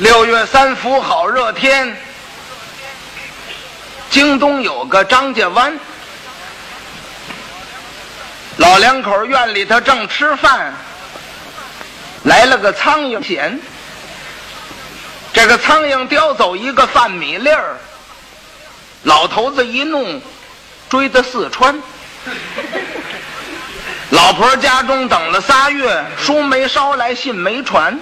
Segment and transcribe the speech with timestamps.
[0.00, 1.94] 六月三伏好热天，
[4.08, 5.78] 京东有个张家湾，
[8.56, 10.72] 老两口院里头正吃饭，
[12.22, 13.60] 来了个苍蝇衔。
[15.34, 17.76] 这个苍蝇叼走一个饭米粒儿，
[19.02, 20.18] 老头子一怒，
[20.88, 21.78] 追到四川。
[24.08, 28.00] 老婆家中等了仨月，书没捎来，信没传，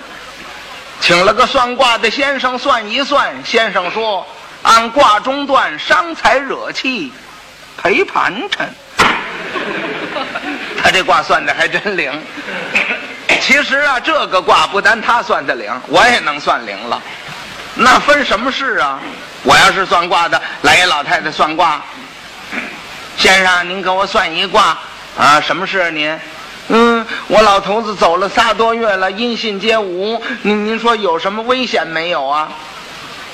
[1.01, 3.33] 请了个算卦的先生算一算。
[3.45, 4.27] 先生说，
[4.62, 7.12] 按卦中断，伤财惹气，
[7.83, 8.69] 赔盘缠。
[10.83, 12.12] 他这卦算的还真灵。
[13.41, 17.01] 其实啊，这个卦不单他算的灵，我也能算灵了。
[17.75, 18.98] 那分什么事啊？
[19.45, 21.80] 我要是算卦的，来一老太太算卦，
[23.17, 24.77] 先生，您给我算一卦
[25.17, 25.41] 啊？
[25.41, 26.19] 什么事啊您？
[27.28, 30.23] 我老头子走了仨多月了，音信皆无。
[30.42, 32.48] 您您说有什么危险没有啊？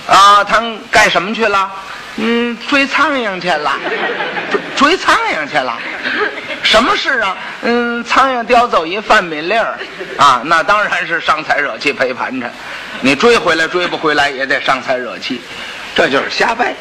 [0.06, 1.70] 啊，他干什么去了？
[2.16, 3.72] 嗯，追苍蝇去了，
[4.50, 5.76] 追追苍蝇去了。
[6.62, 7.36] 什么事啊？
[7.62, 9.78] 嗯，苍蝇叼走一饭米粒儿，
[10.16, 12.52] 啊，那当然是伤财惹气赔盘缠。
[13.00, 15.40] 你追回来追不回来也得伤财惹气，
[15.94, 16.74] 这就是瞎掰。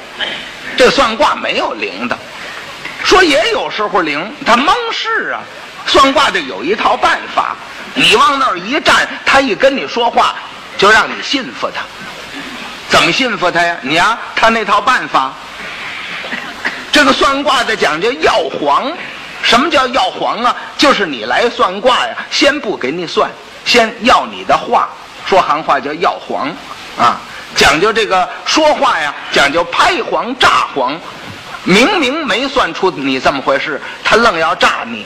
[0.77, 2.17] 这算卦没有灵的，
[3.03, 5.41] 说也有时候灵，他蒙事啊。
[5.85, 7.55] 算卦的有一套办法，
[7.93, 10.35] 你往那儿一站，他一跟你说话，
[10.77, 11.81] 就让你信服他。
[12.89, 13.77] 怎么信服他呀？
[13.81, 15.33] 你呀，他那套办法，
[16.91, 18.91] 这个算卦的讲究要黄。
[19.41, 20.55] 什么叫要黄啊？
[20.77, 23.29] 就是你来算卦呀，先不给你算，
[23.65, 24.87] 先要你的话，
[25.27, 26.47] 说行话叫要黄
[26.97, 27.19] 啊。
[27.53, 30.97] 讲究这个说话呀，讲究拍黄炸黄。
[31.65, 35.05] 明明没算出你这么回事，他愣要炸你，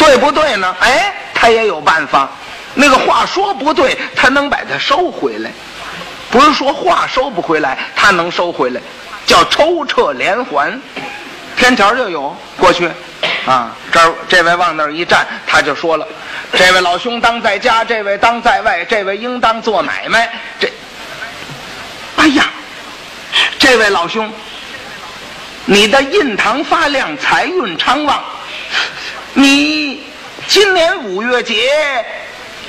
[0.00, 0.74] 对不对呢？
[0.80, 2.26] 哎，他也有办法。
[2.72, 5.50] 那个话说不对，他能把它收回来。
[6.30, 8.80] 不是说话收不回来，他能收回来，
[9.26, 10.80] 叫抽撤连环。
[11.54, 12.88] 天桥就有过去，
[13.44, 16.08] 啊，这儿这位往那儿一站，他就说了
[16.56, 20.72] ：“这位老兄当在家，这位当在外，这位应当做买卖。”这，
[22.16, 22.48] 哎呀，
[23.58, 24.32] 这位老兄，
[25.66, 28.24] 你的印堂发亮，财运昌旺，
[29.34, 30.02] 你
[30.48, 31.54] 今年五月节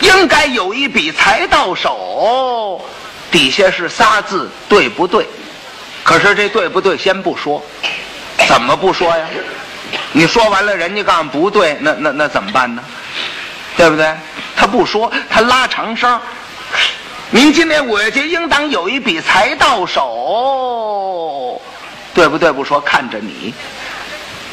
[0.02, 2.84] 应该有一笔财到手。
[3.32, 5.26] 底下是仨字，对不对？
[6.04, 7.64] 可是这对不对，先不说，
[8.48, 9.26] 怎么不说呀？
[10.12, 12.84] 你说完了，人家告诉不对，那那那怎么办呢？
[13.78, 14.14] 对不对？
[14.56, 16.20] 他不说，他拉长声。
[17.30, 21.62] 您今年五月节应当有一笔财到手，
[22.14, 22.52] 对不对？
[22.52, 23.54] 不说，看着你。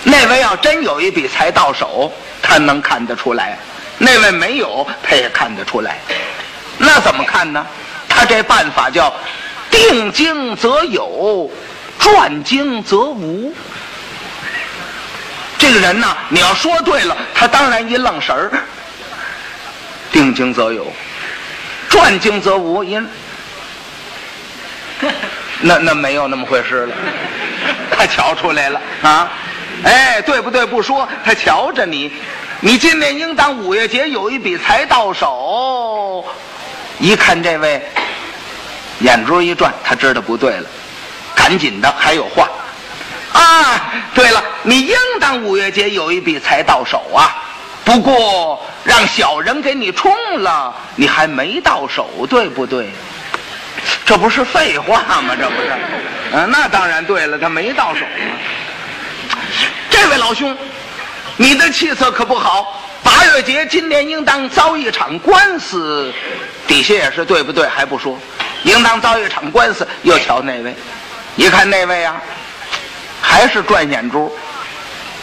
[0.04, 3.56] 那位要真有一笔财到手，他能看得出来；
[3.98, 5.98] 那位没有，他也看得出来。
[6.78, 7.66] 那怎么看呢？
[8.08, 9.12] 他这办法叫
[9.70, 11.50] 定经则有，
[11.98, 13.52] 转经则无。
[15.58, 18.50] 这个人呢，你要说对了，他当然一愣神儿。
[20.10, 20.90] 定经则有，
[21.88, 23.06] 转经则无，因
[25.60, 26.94] 那那没有那么回事了。
[27.90, 29.30] 他瞧出来了啊！
[29.84, 30.64] 哎，对不对？
[30.66, 32.12] 不说，他瞧着你，
[32.60, 36.24] 你今年应当五月节有一笔财到手。
[36.98, 37.80] 一看这位。
[39.00, 40.64] 眼珠一转，他知道不对了，
[41.32, 42.48] 赶紧的还有话
[43.32, 43.92] 啊！
[44.12, 47.32] 对了，你应当五月节有一笔财到手啊，
[47.84, 50.12] 不过让小人给你冲
[50.42, 52.90] 了，你还没到手，对不对？
[54.04, 55.36] 这不是废话吗？
[55.38, 55.70] 这不是？
[56.32, 58.04] 嗯，那当然对了，他没到手。
[59.90, 60.56] 这位老兄，
[61.36, 66.12] 你的气色可不好，八月节今年应当遭一场官司，
[66.66, 67.66] 底下也是对不对？
[67.66, 68.18] 还不说。
[68.64, 70.74] 应当遭一场官司，又瞧那位，
[71.36, 72.20] 一看那位啊，
[73.22, 74.36] 还是转眼珠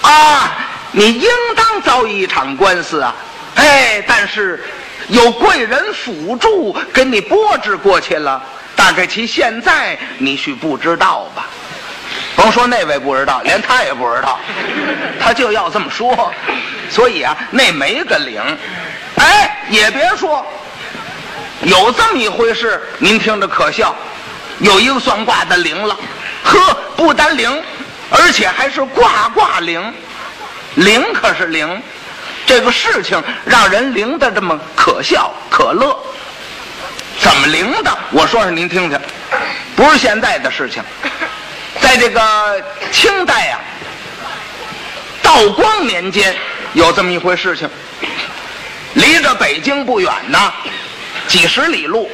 [0.02, 0.56] 啊！
[0.92, 3.14] 你应当遭一场官司啊！
[3.56, 4.64] 哎，但是
[5.10, 8.42] 有贵人辅助，给你拨置过去了。
[8.78, 11.48] 大概其现在你许不知道吧？
[12.36, 14.40] 甭说那位不知道，连他也不知道，
[15.20, 16.32] 他就要这么说。
[16.90, 18.42] 所以啊，那没个灵。
[19.18, 20.46] 哎，也别说。
[21.64, 23.96] 有这么一回事，您听着可笑。
[24.60, 25.98] 有一个算卦的灵了，
[26.44, 27.64] 呵，不单灵，
[28.10, 29.94] 而且还是卦卦灵，
[30.76, 31.82] 灵可是灵。
[32.46, 35.98] 这个事情让人灵的这么可笑可乐，
[37.20, 37.98] 怎么灵的？
[38.12, 39.00] 我说说您听听，
[39.76, 40.84] 不是现在的事情，
[41.82, 43.60] 在这个清代呀，
[45.22, 46.36] 道光年间
[46.74, 47.70] 有这么一回事情，
[48.94, 50.54] 离着北京不远呢。
[51.28, 52.10] 几十里路，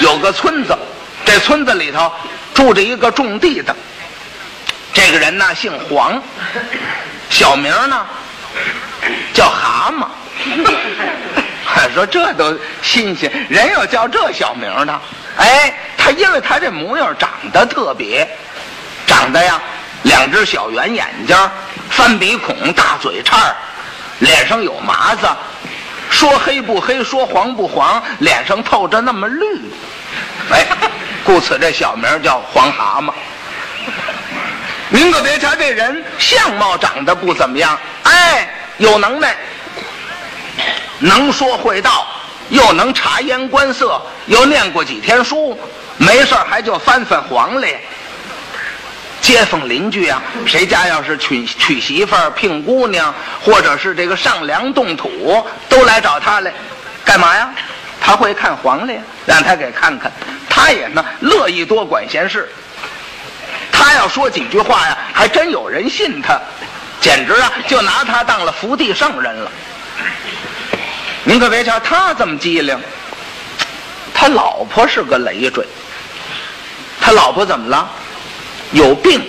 [0.00, 0.76] 有个村子，
[1.24, 2.10] 这村子里头
[2.54, 3.76] 住着一个种地的，
[4.92, 6.20] 这个人呢姓黄，
[7.28, 8.06] 小名呢
[9.34, 10.06] 叫蛤蟆。
[11.64, 15.00] 还 说这都新鲜，人有叫这小名的。
[15.36, 18.26] 哎，他因为他这模样长得特别，
[19.18, 19.60] 长得呀，
[20.04, 21.36] 两只小圆眼睛，
[21.90, 23.52] 翻鼻孔，大嘴叉
[24.20, 25.26] 脸上有麻子，
[26.08, 29.44] 说黑不黑，说黄不黄，脸上透着那么绿。
[30.52, 30.64] 哎，
[31.24, 33.12] 故此这小名叫黄蛤蟆。
[34.88, 39.34] 您可别瞧这人相貌长得不怎么样，哎，有能耐。
[41.00, 42.06] 能说会道，
[42.50, 45.58] 又能察言观色，又念过几天书，
[45.96, 47.76] 没事还就翻翻黄历。
[49.28, 53.14] 街坊邻居啊，谁家要是娶娶媳妇儿、聘姑娘，
[53.44, 56.50] 或者是这个上梁动土，都来找他来，
[57.04, 57.52] 干嘛呀？
[58.00, 60.10] 他会看黄历，让他给看看。
[60.48, 62.50] 他也呢乐意多管闲事。
[63.70, 66.40] 他要说几句话呀，还真有人信他，
[66.98, 69.52] 简直啊就拿他当了福地圣人了。
[71.24, 72.80] 您可别瞧他这么机灵，
[74.14, 75.66] 他老婆是个累赘。
[76.98, 77.86] 他老婆怎么了？
[78.72, 79.22] 有病。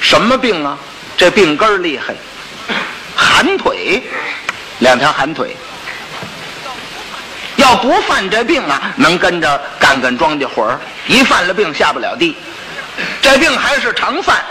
[0.00, 0.78] 什么病啊？
[1.16, 2.12] 这病根儿厉害，
[3.14, 4.02] 寒腿，
[4.80, 5.56] 两条寒腿。
[7.56, 12.36] 要不犯这病啊，能跟着干干庄稼活儿；一犯了病，下不了地。
[13.22, 14.44] 这病还是常犯。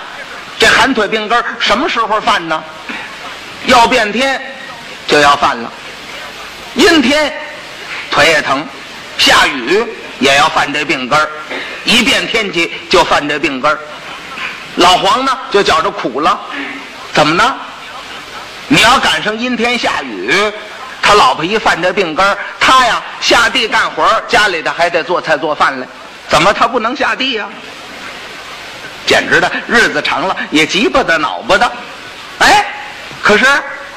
[0.57, 2.63] 这寒腿病根儿什么时候犯呢？
[3.65, 4.41] 要变天，
[5.05, 5.71] 就要犯了。
[6.75, 7.31] 阴天，
[8.09, 8.59] 腿也疼；
[9.17, 9.83] 下雨
[10.19, 11.29] 也要犯这病根儿。
[11.93, 13.77] 一变天气就犯这病根儿。
[14.77, 16.39] 老黄呢就觉着苦了，
[17.13, 17.55] 怎么呢？
[18.67, 20.33] 你要赶上阴天下雨，
[21.03, 25.87] 他老婆一犯这病根儿，他呀下地干活，家里的还得做菜做饭来，
[26.27, 27.47] 怎么他不能下地呀？
[29.05, 31.71] 简直的日子长了也急不得恼不得。
[32.39, 32.65] 哎，
[33.21, 33.45] 可是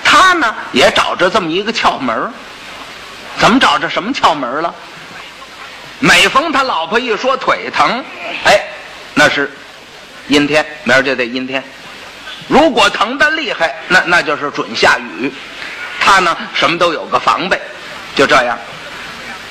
[0.04, 2.30] 他呢也找着这么一个窍门
[3.38, 4.74] 怎么找着什么窍门了？
[5.98, 8.04] 每逢他老婆一说腿疼，
[8.44, 8.60] 哎，
[9.14, 9.50] 那是
[10.28, 11.62] 阴天，明儿就得阴天。
[12.48, 15.32] 如果疼的厉害，那那就是准下雨。
[15.98, 17.60] 他呢，什么都有个防备，
[18.14, 18.58] 就这样。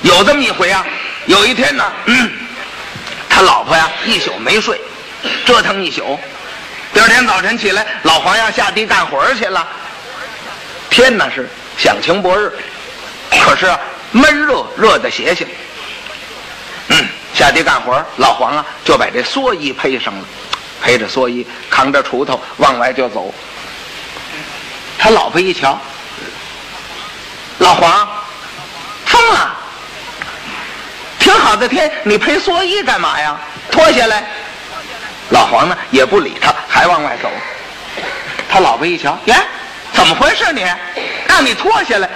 [0.01, 0.86] 有这么一回啊，
[1.25, 1.92] 有一天呢，
[3.27, 4.80] 他老婆呀一宿没睡，
[5.45, 6.18] 折腾一宿。
[6.94, 9.68] 第二天早晨起来，老黄要下地干活去了。
[10.89, 12.53] 天那是响晴博日。
[13.41, 13.65] 可是
[14.12, 15.45] 闷热热的邪性，
[17.36, 20.24] 下地干活，老黄啊就把这蓑衣披上了，
[20.82, 23.34] 披着蓑衣，扛着锄头往外就走。
[24.98, 25.78] 他老婆一瞧，
[27.60, 28.08] 老黄
[29.06, 29.54] 疯了，
[31.20, 33.38] 挺好的天，你披蓑衣干嘛呀？
[33.70, 34.24] 脱下来。
[35.32, 37.30] 老黄呢也不理他，还往外走。
[38.50, 39.36] 他老婆一瞧，耶，
[39.92, 40.66] 怎么回事你？
[41.28, 42.10] 让你脱下来。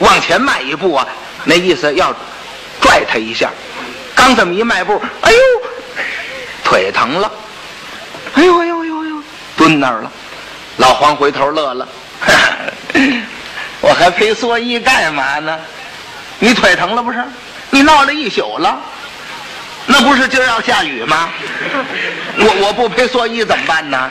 [0.00, 1.06] 往前迈一步啊，
[1.44, 2.14] 那意思要
[2.80, 3.48] 拽他一下。
[4.24, 5.38] 刚这么一迈步，哎呦，
[6.64, 7.30] 腿疼了，
[8.32, 9.22] 哎呦哎呦哎呦哎呦，
[9.54, 10.10] 蹲那儿了。
[10.78, 11.86] 老黄回头乐了，
[13.82, 15.60] 我还披蓑衣干嘛呢？
[16.38, 17.22] 你腿疼了不是？
[17.68, 18.80] 你闹了一宿了，
[19.84, 21.28] 那不是今儿要下雨吗？
[22.38, 24.10] 我我不披蓑衣怎么办呢？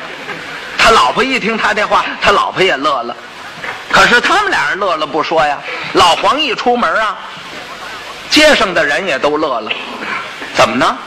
[0.77, 3.15] 他老婆一听他这话，他老婆也乐了。
[3.91, 5.57] 可是他们俩人乐了不说呀，
[5.93, 7.17] 老黄一出门啊，
[8.33, 9.71] 街上的人也都乐了。
[10.55, 10.97] 怎么呢？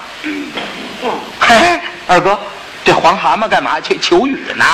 [1.40, 2.38] 嘿，二哥，
[2.84, 4.64] 这黄蛤蟆干嘛去求雨呢？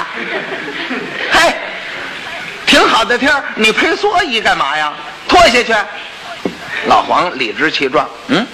[1.32, 1.54] 嘿，
[2.66, 4.92] 挺好的天你披蓑衣干嘛呀？
[5.26, 5.74] 脱下去。
[6.88, 8.46] 老黄理直气壮，嗯，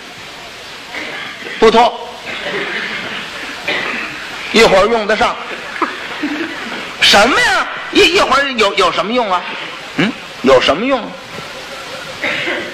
[1.59, 2.09] 不脱，
[4.53, 5.35] 一会儿用得上。
[7.03, 7.67] 什么呀？
[7.91, 9.43] 一一会儿有有什么用啊？
[9.97, 10.13] 嗯，
[10.43, 11.03] 有什么用？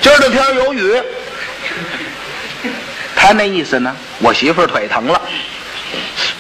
[0.01, 1.03] 今儿的天有雨，
[3.17, 3.95] 他那意思呢？
[4.19, 5.21] 我媳妇儿腿疼了。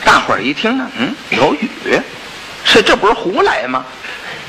[0.04, 1.68] 大伙儿一听呢，嗯，有雨，
[2.64, 3.84] 这这不是胡来吗？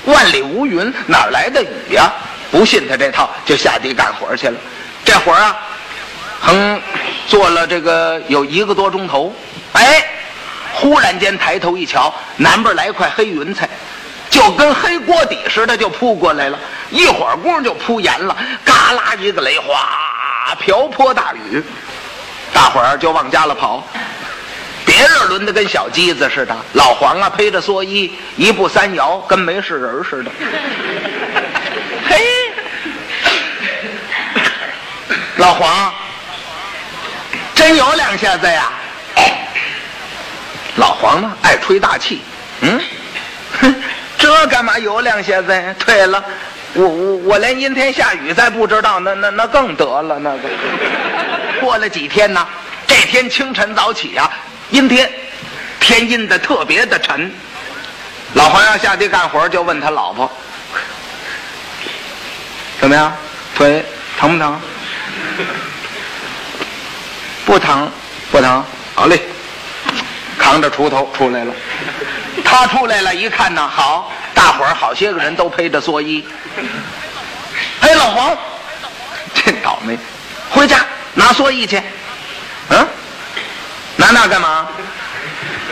[0.05, 2.11] 万里无云，哪来的雨呀？
[2.51, 4.57] 不信他这套，就下地干活去了。
[5.03, 5.57] 这活儿啊，
[6.41, 6.81] 哼，
[7.27, 9.35] 做了这个有一个多钟头。
[9.73, 10.05] 哎，
[10.73, 13.67] 忽然间抬头一瞧，南边来块黑云彩。
[14.29, 16.59] 就跟黑锅底似的，就扑过来了。
[16.89, 21.63] 一会儿功夫就扑严了，嘎啦一个雷，哗，瓢泼大雨。
[22.53, 23.85] 大伙儿就往家了跑。
[24.85, 30.31] 别人轮得跟小鸡子似的，老黄啊披着蓑衣，一步三摇，跟没事人似的。
[32.07, 32.23] 嘿，
[35.37, 35.93] 老黄
[37.55, 38.71] 真有两下子呀！
[40.75, 42.21] 老黄呢，爱吹大气。
[42.61, 42.79] 嗯，
[43.59, 43.75] 哼，
[44.17, 45.75] 这干嘛有两下子呀？
[45.85, 46.23] 对了，
[46.75, 50.19] 我我我连阴天下雨再不知道，那那那更得了。
[50.19, 50.41] 那个
[51.61, 52.45] 过了几天呢，
[52.85, 54.29] 这天清晨早起啊，
[54.71, 55.09] 阴天，
[55.79, 57.31] 天阴的特别的沉。
[58.33, 60.29] 老黄要下地干活，就问他老婆
[62.81, 63.15] ：“怎么样，
[63.55, 63.85] 腿
[64.19, 64.59] 疼不疼？”
[67.45, 67.89] 不疼，
[68.31, 68.65] 不疼，
[68.95, 69.21] 好嘞，
[70.37, 71.53] 扛着锄头出来了。
[72.43, 76.25] 他出来了，一看呢，好，大伙儿好些个人都披着蓑衣。
[77.81, 78.37] 嘿，老黄，
[79.33, 79.97] 真倒霉，
[80.49, 81.81] 回家拿蓑衣去。
[82.69, 82.87] 嗯，
[83.95, 84.67] 拿那干嘛？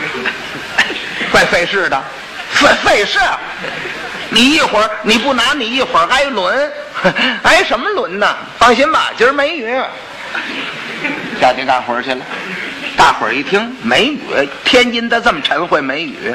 [1.30, 2.02] 怪费事的，
[2.50, 3.18] 费费事。
[4.30, 6.72] 你一会儿你不拿，你一会儿挨轮，
[7.42, 8.36] 挨什么轮呢？
[8.58, 9.76] 放心吧，今儿没雨。
[11.40, 12.24] 下地干活去了，
[12.96, 14.20] 大伙儿一听没雨，
[14.64, 16.34] 天阴的这么沉会没雨？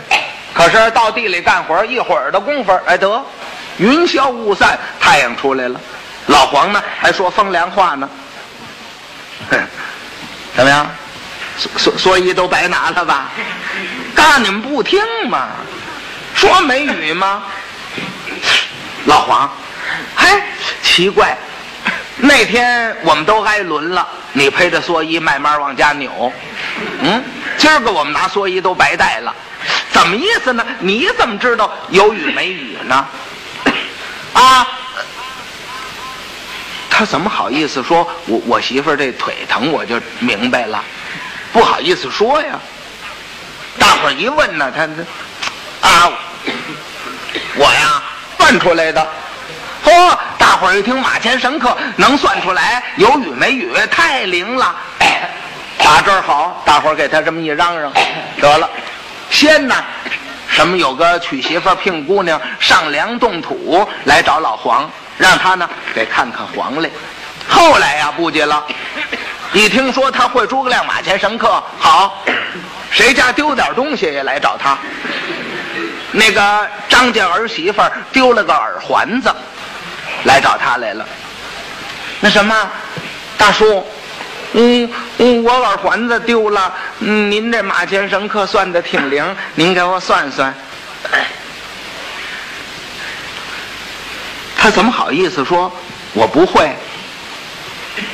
[0.53, 3.23] 可是到地里干活一会儿的功夫，哎得，
[3.77, 5.79] 云消雾散，太阳出来了。
[6.27, 8.09] 老黄呢还说风凉话呢，
[9.49, 9.59] 哼，
[10.55, 10.87] 怎么样？
[11.57, 13.29] 所所所以都白拿了吧？
[14.15, 15.47] 干你们不听吗？
[16.35, 17.43] 说没雨吗？
[19.05, 19.49] 老黄，
[20.15, 20.41] 哎，
[20.83, 21.37] 奇怪。
[22.21, 26.31] 那天我们都挨轮了，你陪着蓑衣慢慢往家扭。
[27.01, 27.23] 嗯，
[27.57, 29.33] 今儿个我们拿蓑衣都白带了，
[29.91, 30.65] 怎么意思呢？
[30.79, 33.07] 你怎么知道有雨没雨呢？
[34.33, 34.67] 啊？
[36.89, 39.71] 他怎么好意思说我我媳妇儿这腿疼？
[39.71, 40.83] 我就明白了，
[41.53, 42.59] 不好意思说呀。
[43.77, 46.11] 大伙一问呢，他他啊，
[47.55, 48.03] 我呀
[48.37, 49.07] 办出来的。
[49.85, 50.17] 嚯！
[50.37, 54.75] 大伙儿一听马前神客能算出来有雨没雨，太灵了。
[55.77, 57.91] 打这儿好，大伙儿给他这么一嚷嚷，
[58.41, 58.69] 得了。
[59.29, 59.75] 先呢，
[60.49, 66.89] 什么有个娶媳妇聘姑娘上梁动土来找老黄，让他呢给看看黄历。
[67.47, 68.63] 后来呀，不急了，
[69.53, 72.23] 一听说他会诸葛亮马前神客，好，
[72.91, 74.77] 谁家丢点东西也来找他。
[76.11, 77.81] 那个张家儿媳妇
[78.11, 79.33] 丢了个耳环子。
[80.25, 81.05] 来找他来了，
[82.19, 82.69] 那什么，
[83.37, 83.85] 大叔，
[84.53, 89.23] 嗯嗯，我耳环子丢了，嗯，您这马前神客算的挺灵，
[89.55, 90.53] 您给我算算。
[94.57, 95.71] 他怎么好意思说，
[96.13, 96.75] 我不会，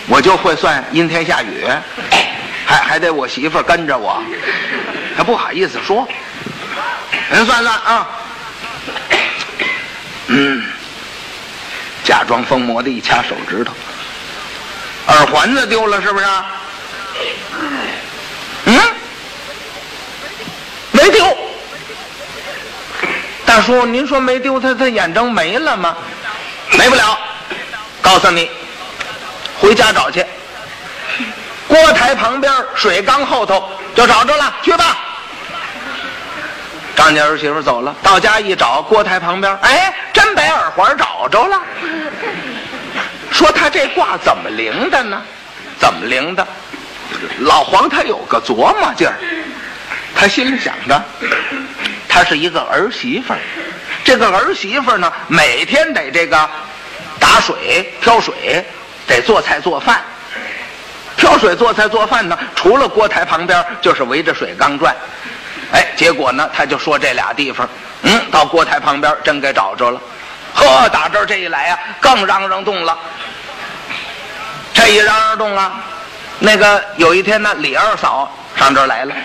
[0.08, 1.66] 我就会算阴天下雨，
[2.66, 4.22] 还还得我媳妇跟着我，
[5.18, 6.08] 他不好意思说，
[7.32, 8.08] 您算算啊，
[10.28, 10.64] 嗯。
[12.06, 13.74] 假装疯魔的一掐手指头，
[15.08, 16.26] 耳环子丢了是不是？
[18.66, 18.80] 嗯，
[20.92, 21.38] 没丢。
[23.44, 25.98] 大叔，您说没丢，他他眼睁没了吗？
[26.78, 27.18] 没不了。
[28.02, 28.52] 告诉你，
[29.60, 30.24] 回家找去。
[31.68, 34.98] 锅台旁边水缸后头就找着了，去吧。
[36.96, 41.62] 张家儿媳妇走了，到家一找，锅台旁边，哎，真把耳环找着了。
[43.32, 45.22] 说他这卦怎么灵的呢？
[45.78, 46.48] 怎么灵的？
[47.40, 49.16] 老黄他有个琢磨劲儿，
[50.16, 51.04] 他心里想着，
[52.08, 53.40] 他是一个儿媳妇儿，
[54.04, 56.50] 这个儿媳妇儿呢，每天得这个
[57.20, 58.66] 打水、挑水，
[59.06, 60.02] 得做菜做饭。
[61.18, 64.94] 挑水、做菜、做饭呢，除了锅台旁边，就是围着水缸转。
[65.72, 67.68] 哎，结果呢，他就说这俩地方，
[68.04, 70.00] 嗯，到锅台旁边真给找着了。
[70.54, 72.98] 呵，打这儿这一来呀，更嚷嚷动了。
[74.74, 75.74] 这一嚷嚷动了，
[76.40, 79.16] 那个有一天呢，李二嫂上这儿来了。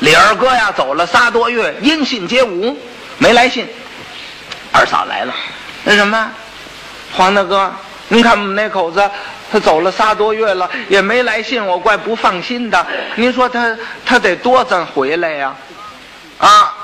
[0.00, 2.76] 李二哥呀，走了仨多月，音信皆无，
[3.18, 3.68] 没来信。
[4.72, 5.32] 二嫂来了，
[5.84, 6.30] 那什么，
[7.14, 7.72] 黄大哥，
[8.08, 9.10] 您看我们那口子。
[9.52, 12.86] 他走了仨多月了，也没来信，我怪不放心的。
[13.16, 15.54] 您说他他得多咱回来呀？
[16.38, 16.74] 啊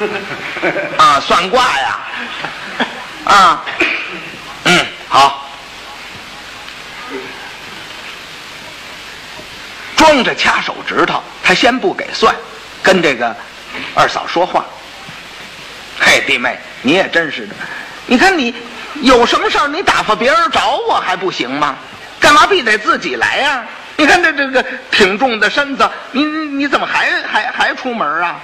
[0.96, 2.00] 啊，算卦呀？
[3.24, 3.64] 啊，
[4.64, 5.46] 嗯，好，
[9.94, 12.34] 装着掐手指头，他先不给算，
[12.82, 13.36] 跟这个
[13.94, 14.64] 二嫂说话。
[16.00, 17.54] 嘿，弟妹，你也真是的，
[18.06, 18.54] 你看你。
[19.00, 21.76] 有什么事儿你打发别人找我还不行吗？
[22.20, 23.64] 干嘛必得自己来呀？
[23.96, 28.36] 你看这这个挺重的身子，你你怎么还还还出门啊？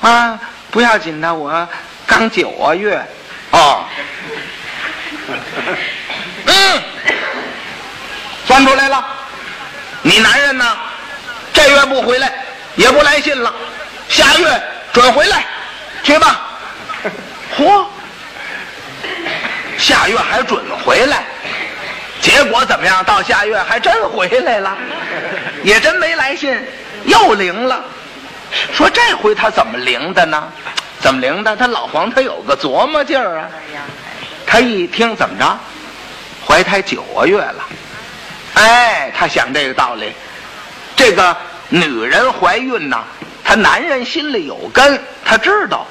[0.00, 0.40] 啊，
[0.70, 1.68] 不要紧的，我
[2.06, 3.02] 刚九个月。
[3.50, 3.84] 哦，
[6.46, 6.82] 嗯，
[8.46, 9.04] 算出来了，
[10.02, 10.76] 你男人呢？
[11.52, 12.32] 这月不回来，
[12.76, 13.52] 也不来信了，
[14.08, 15.44] 下月准回来，
[16.02, 16.40] 去吧。
[17.56, 17.86] 嚯，
[19.78, 21.24] 下月还准回来，
[22.20, 23.02] 结果怎么样？
[23.04, 24.76] 到下月还真回来了，
[25.62, 26.54] 也真没来信，
[27.04, 27.82] 又灵了。
[28.72, 30.50] 说这回他怎么灵的呢？
[31.00, 31.56] 怎么灵的？
[31.56, 33.48] 他老黄他有个琢磨劲儿啊。
[34.44, 35.58] 他一听怎么着，
[36.46, 37.64] 怀胎九个月了。
[38.54, 40.12] 哎，他想这个道理，
[40.96, 41.36] 这个
[41.68, 43.04] 女人怀孕呐，
[43.44, 45.86] 她男人心里有根，他知道，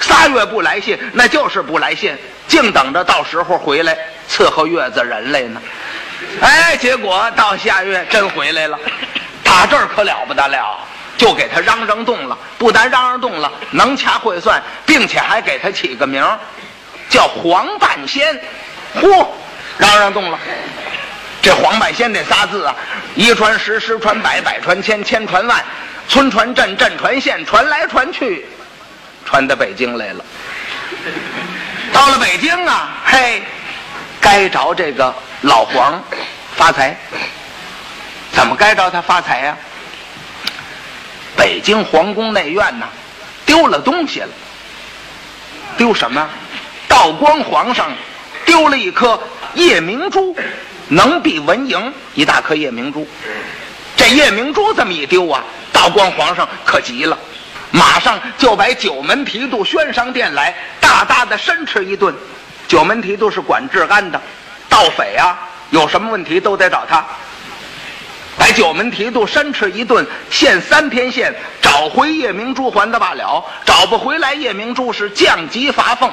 [0.00, 2.14] 仨月不来信，那就是不来信，
[2.52, 3.96] 净等着到时候回来
[4.28, 5.62] 伺候月子人来呢。
[6.42, 8.78] 哎，结果到下月真回来了，
[9.42, 10.78] 打这儿可了不得了，
[11.16, 16.22] 就给他嚷嚷动了，不但嚷嚷动了，能掐会算，并且还给他起个名
[17.08, 18.38] 叫黄半仙。
[19.00, 19.26] 嚯，
[19.78, 20.38] 嚷嚷动了。
[21.40, 22.76] 这黄半仙这仨字啊，
[23.14, 25.64] 一传十，十传百，百传千，千传万，
[26.06, 28.46] 村传镇，镇传县，传来传去，
[29.24, 30.22] 传到北京来了。
[31.92, 33.42] 到了北京啊，嘿，
[34.20, 36.02] 该着这个老黄
[36.56, 36.96] 发财。
[38.32, 39.56] 怎么该着他发财呀？
[41.36, 42.86] 北京皇宫内院呐，
[43.44, 44.28] 丢了东西了。
[45.76, 46.28] 丢什么？
[46.88, 47.90] 道光皇上
[48.44, 49.20] 丢了一颗
[49.54, 50.36] 夜明珠。
[50.88, 53.08] 能比文莹一大颗夜明珠，
[53.96, 57.16] 这夜明珠这么一丢啊，道光皇上可急了，
[57.72, 62.14] 马上就把九门提督宣上殿来，大大的申斥一顿。
[62.68, 64.20] 九门提督是管治安的，
[64.68, 65.38] 盗匪啊，
[65.70, 67.04] 有什么问题都得找他。
[68.36, 76.10] 把九门提督申斥一顿，限三天限，找回夜明珠还的罢了，找不回来夜明珠是降级罚俸。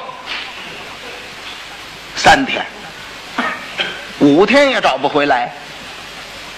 [2.16, 2.64] 三天。
[4.18, 5.50] 五天也找不回来，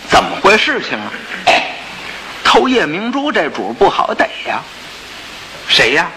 [0.08, 1.12] 怎么回事情啊？
[2.44, 4.60] 偷夜明珠这主不好逮呀，
[5.68, 6.08] 谁呀？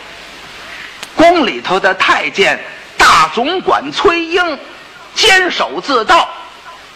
[1.16, 2.60] 宫里头的太监
[2.98, 4.60] 大总管崔英，
[5.14, 6.28] 监守自盗。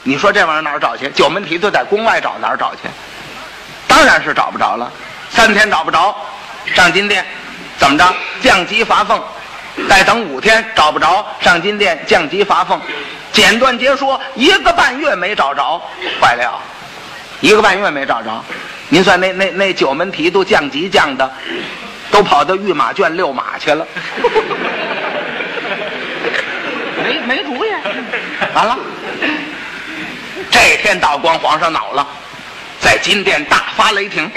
[0.04, 1.10] 你说这玩意儿哪儿找去？
[1.10, 2.90] 九门提督在宫外找，哪儿找去？
[3.88, 4.92] 当然是找不着了。
[5.30, 6.16] 三天找不着，
[6.76, 7.26] 上金殿，
[7.78, 8.14] 怎么着？
[8.42, 9.22] 降级罚俸。
[9.88, 12.82] 再等五天找不着，上金殿降级罚俸。
[13.32, 15.82] 简短截说，一个半月没找着，
[16.20, 16.60] 坏了，
[17.40, 18.44] 一个半月没找着。
[18.90, 21.32] 您算那那那九门提督降级降的，
[22.12, 23.88] 都跑到御马圈遛马去了，
[27.04, 27.70] 没没主意。
[28.54, 28.78] 完了，
[30.50, 32.06] 这天道光皇上恼了，
[32.80, 34.30] 在金殿大发雷霆，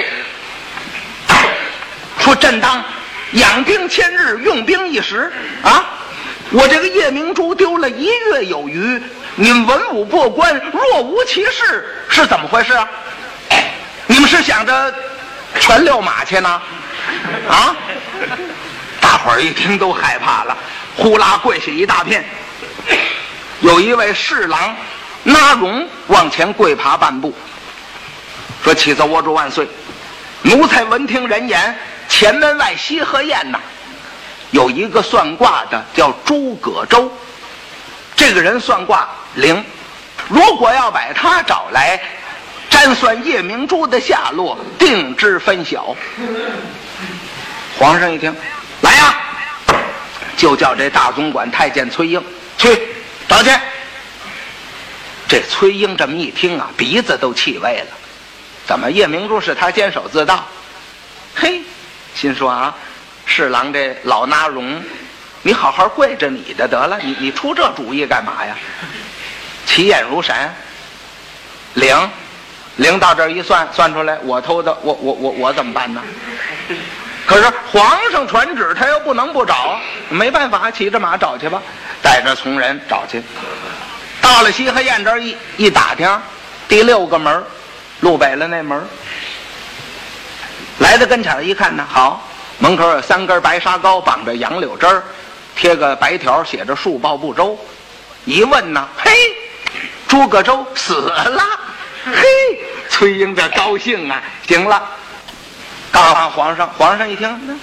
[2.19, 2.85] 说朕当
[3.33, 5.33] 养兵千日，用兵一时
[5.63, 5.87] 啊。
[6.51, 9.03] 我这个夜明珠丢了一月有余，
[9.37, 12.87] 你们文武过关若无其事，是怎么回事啊？
[14.07, 14.95] 你们是想着
[15.59, 16.61] 全遛马去呢？
[17.49, 17.77] 啊！
[19.01, 20.57] 大伙儿一听都害怕了，
[20.97, 22.25] 呼啦跪下一大片。
[23.61, 24.75] 有一位侍郎
[25.23, 27.35] 纳荣往前跪爬半步，
[28.65, 29.69] 说：“启奏我主万岁，
[30.43, 33.61] 奴才闻听人言，前门外西河宴呐。”
[34.51, 37.11] 有一个算卦的叫诸葛周，
[38.15, 39.65] 这个人算卦灵，
[40.29, 41.99] 如果要把他找来，
[42.69, 45.97] 占算夜明珠的下落，定知分晓。
[47.79, 48.35] 皇上一听，
[48.83, 49.15] 来呀，
[50.37, 52.23] 就叫这大总管太监崔英
[52.59, 52.89] 去
[53.29, 53.51] 找去。
[55.29, 57.87] 这崔英这么一听啊，鼻子都气歪了，
[58.67, 60.47] 怎么夜明珠是他监守自盗？
[61.35, 61.63] 嘿，
[62.15, 62.75] 心说啊。
[63.25, 64.83] 侍郎这老纳荣，
[65.43, 68.55] 你好好跪着你的得了，你你出这主意干嘛呀？
[69.65, 70.55] 起眼如闪，
[71.75, 72.11] 灵，
[72.77, 76.03] 灵到这儿一算，算出来我偷的，我我我我怎么办呢？
[77.33, 81.62] 可是皇上传旨，他又不能不找，没办法，骑着马找去吧，
[82.03, 83.23] 带着从人找去。
[84.21, 86.21] 到了西河堰这儿一一打听，
[86.68, 87.42] 第六个门，
[88.01, 88.87] 路北了那门，
[90.81, 92.29] 来到跟前一看呢，好。
[92.59, 95.03] 门口有三根白沙膏，绑着杨柳枝儿，
[95.57, 97.59] 贴个白条，写着“树报不周”。
[98.27, 99.11] 一问呢，嘿，
[100.07, 101.42] 诸葛周死了。
[102.05, 102.23] 嘿，
[102.90, 104.23] 崔英这高兴啊！
[104.47, 104.83] 行了，
[105.92, 106.68] 告诉皇上。
[106.76, 107.55] 皇上一听，那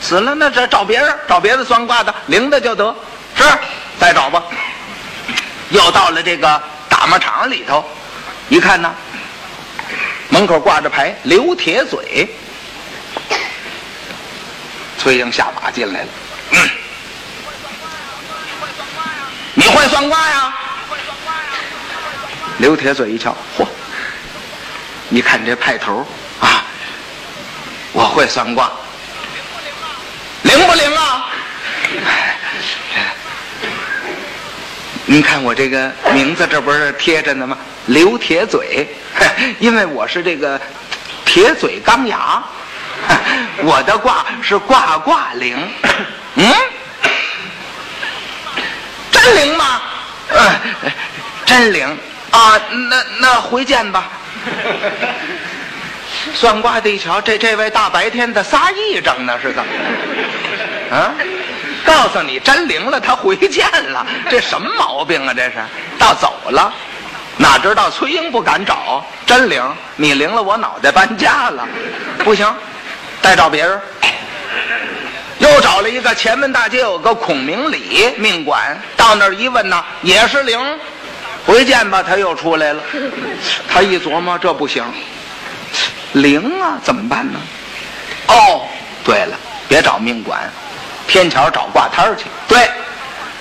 [0.00, 2.94] 死了，那这找别人，找别的算卦的灵的就得。
[3.34, 3.42] 是，
[3.98, 4.42] 再找吧。
[5.70, 7.84] 又到了这个打磨场里头，
[8.48, 8.94] 一看呢，
[10.28, 12.28] 门口挂着牌，刘铁嘴。
[14.98, 16.08] 崔英下马进来了，
[19.54, 20.54] 你会算卦呀？
[22.58, 23.66] 刘铁嘴一瞧，嚯，
[25.08, 26.06] 你看这派头
[26.40, 26.62] 啊，
[27.92, 28.70] 我会算卦，
[30.42, 31.26] 灵不灵啊？
[35.06, 37.58] 您看我这个名字这不是贴着呢吗？
[37.86, 38.88] 刘铁嘴，
[39.58, 40.60] 因为我是这个
[41.24, 42.42] 铁嘴钢牙，
[43.64, 45.56] 我的卦是卦卦灵。
[46.36, 46.54] 嗯，
[49.10, 49.82] 真灵吗？
[50.28, 50.92] 嗯，
[51.44, 51.98] 真灵
[52.30, 52.60] 啊！
[52.70, 54.08] 那那回见吧。
[56.34, 59.70] 算卦的一瞧，这这位大白天的撒癔症呢，是怎么？
[60.96, 61.12] 啊？
[61.84, 65.32] 告诉你，真灵了，他回见了，这什么毛病啊？
[65.34, 65.54] 这是
[65.98, 66.72] 倒走了，
[67.36, 69.62] 哪知道崔英不敢找，真灵，
[69.96, 71.66] 你灵了，我脑袋搬家了，
[72.18, 72.46] 不行，
[73.22, 73.80] 再找别人。
[75.38, 80.60] 又找了一个前门大街有个孔明礼命馆，到那儿一问呢，也是灵，
[81.46, 82.82] 回见吧，他又出来了。
[83.66, 84.84] 他一琢磨，这不行，
[86.12, 87.38] 灵啊，怎么办呢？
[88.28, 88.66] 哦，
[89.04, 89.36] 对了，
[89.68, 90.40] 别找命馆。
[91.06, 92.70] 天桥找挂摊去，对，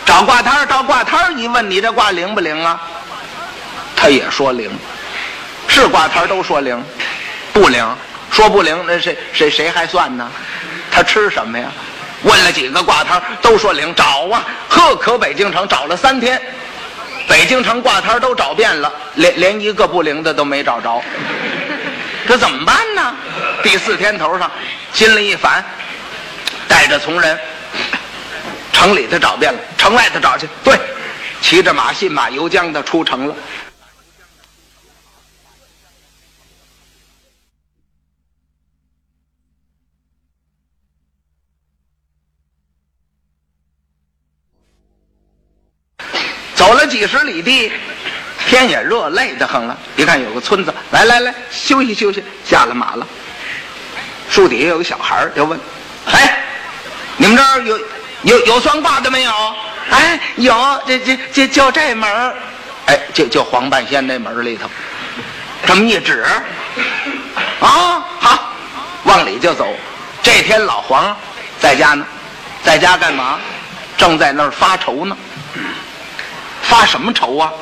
[0.03, 2.81] 找挂摊到挂摊一问你这卦灵不灵啊？
[3.95, 4.71] 他也说灵，
[5.67, 6.83] 是挂摊都说灵，
[7.53, 7.85] 不灵，
[8.31, 10.27] 说不灵，那谁谁谁还算呢？
[10.91, 11.71] 他吃什么呀？
[12.23, 16.41] 问了几个挂摊都说灵，找啊，呵，可北京城找了三天，
[17.27, 20.99] 北京城挂摊都找遍了，连连一个不灵的都没找着，
[22.29, 23.15] 这怎么办呢？
[23.63, 24.51] 第四天头上，
[24.93, 25.65] 心里一烦，
[26.67, 27.35] 带着从人。
[28.71, 30.47] 城里头找遍了，城外头找去。
[30.63, 30.79] 对，
[31.41, 33.35] 骑着马，信马由缰的出城了。
[46.53, 47.71] 走了几十里地，
[48.49, 49.77] 天也热，累得很了。
[49.95, 52.23] 一看有个村子，来来来，休息休息。
[52.43, 53.05] 下了马了，
[54.27, 55.59] 树底下有个小孩就问
[56.11, 56.39] ：“哎，
[57.15, 57.79] 你们这儿有？”
[58.23, 59.31] 有有算卦的没有？
[59.91, 62.33] 哎，有，这这这就这门，
[62.87, 64.67] 哎，就就黄半仙那门里头，
[65.65, 66.25] 这么一指，
[67.61, 68.51] 啊，好，
[69.03, 69.73] 往里就走。
[70.21, 71.15] 这天老黄
[71.61, 72.05] 在家呢，
[72.61, 73.39] 在家干嘛？
[73.95, 75.15] 正在那儿发愁呢。
[76.63, 77.53] 发什么愁啊？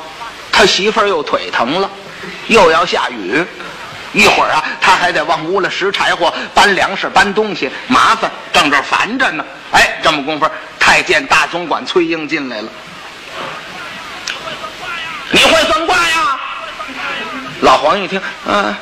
[0.58, 1.88] 他媳妇儿又腿疼了，
[2.48, 3.44] 又要下雨，
[4.12, 9.44] 一会儿啊，他还得往屋里拾柴火、搬粮食、搬东西，麻烦，正这烦着呢。
[9.70, 12.68] 哎，这么功夫，太监大总管崔英进来了。
[15.30, 16.40] 你会算卦呀？
[17.60, 18.74] 老黄一听，嗯，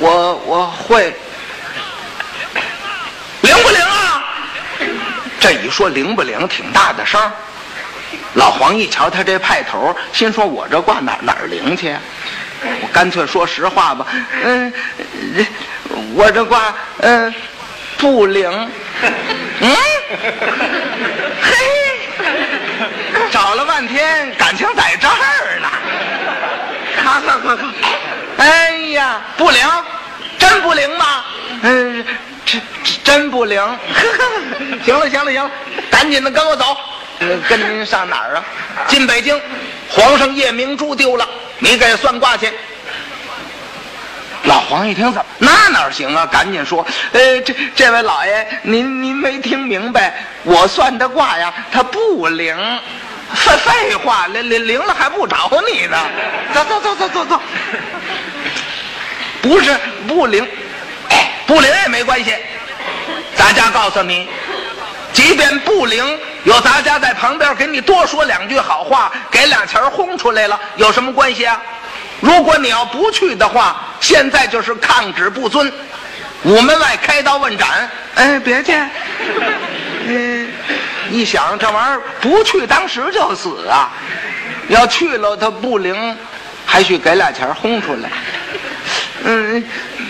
[0.00, 1.16] 我我会，
[3.40, 4.22] 灵不灵啊？
[5.40, 7.18] 这一说灵不灵，挺大的声。
[8.34, 11.94] 老黄一瞧他这派头，心说我这卦哪哪儿灵去？
[12.82, 14.06] 我干脆说实话吧，
[14.42, 14.72] 嗯，
[16.14, 17.34] 我这卦，嗯。
[17.96, 18.50] 不灵，
[19.60, 19.76] 嗯，
[21.40, 21.54] 嘿，
[23.30, 25.68] 找了半天，感情在这儿呢。
[27.00, 27.62] 咔咔咔咔，
[28.38, 29.66] 哎呀，不灵，
[30.38, 31.24] 真不灵吗？
[31.62, 32.04] 嗯，
[32.44, 32.60] 真
[33.02, 33.62] 真不灵。
[34.84, 35.50] 行了行了行了，
[35.88, 36.76] 赶紧的跟我走。
[37.48, 38.44] 跟您上哪儿啊？
[38.88, 39.40] 进北京，
[39.88, 42.52] 皇上夜明珠丢了，你给算卦去。
[44.44, 46.26] 老黄一听，怎么那哪行啊？
[46.26, 52.56] 赶紧说，呃，这这位老爷，您您没听明白，我算的卦呀，它不灵。
[53.34, 55.96] 废废话，灵灵灵了还不找你呢？
[56.52, 57.40] 走走走走走走。
[59.40, 59.74] 不是
[60.06, 60.46] 不灵，
[61.46, 62.34] 不灵也没关系。
[63.34, 64.28] 咱家告诉你，
[65.12, 71.60] 即便不灵，有咱家在旁边给你多说两句好话，给俩钱轰出来了，有什么关系啊？
[72.20, 75.72] 如果你要不去的话，现在就是抗旨不遵，
[76.42, 77.90] 午门外开刀问斩。
[78.14, 78.72] 哎，别去！
[80.06, 80.48] 嗯，
[81.10, 83.90] 一想这玩意儿不去，当时就死啊！
[84.68, 86.16] 要去了，他不灵，
[86.64, 88.10] 还需给俩钱轰出来。
[89.24, 89.64] 嗯，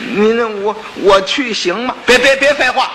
[0.08, 1.94] 您我我去行吗？
[2.04, 2.90] 别别别废话，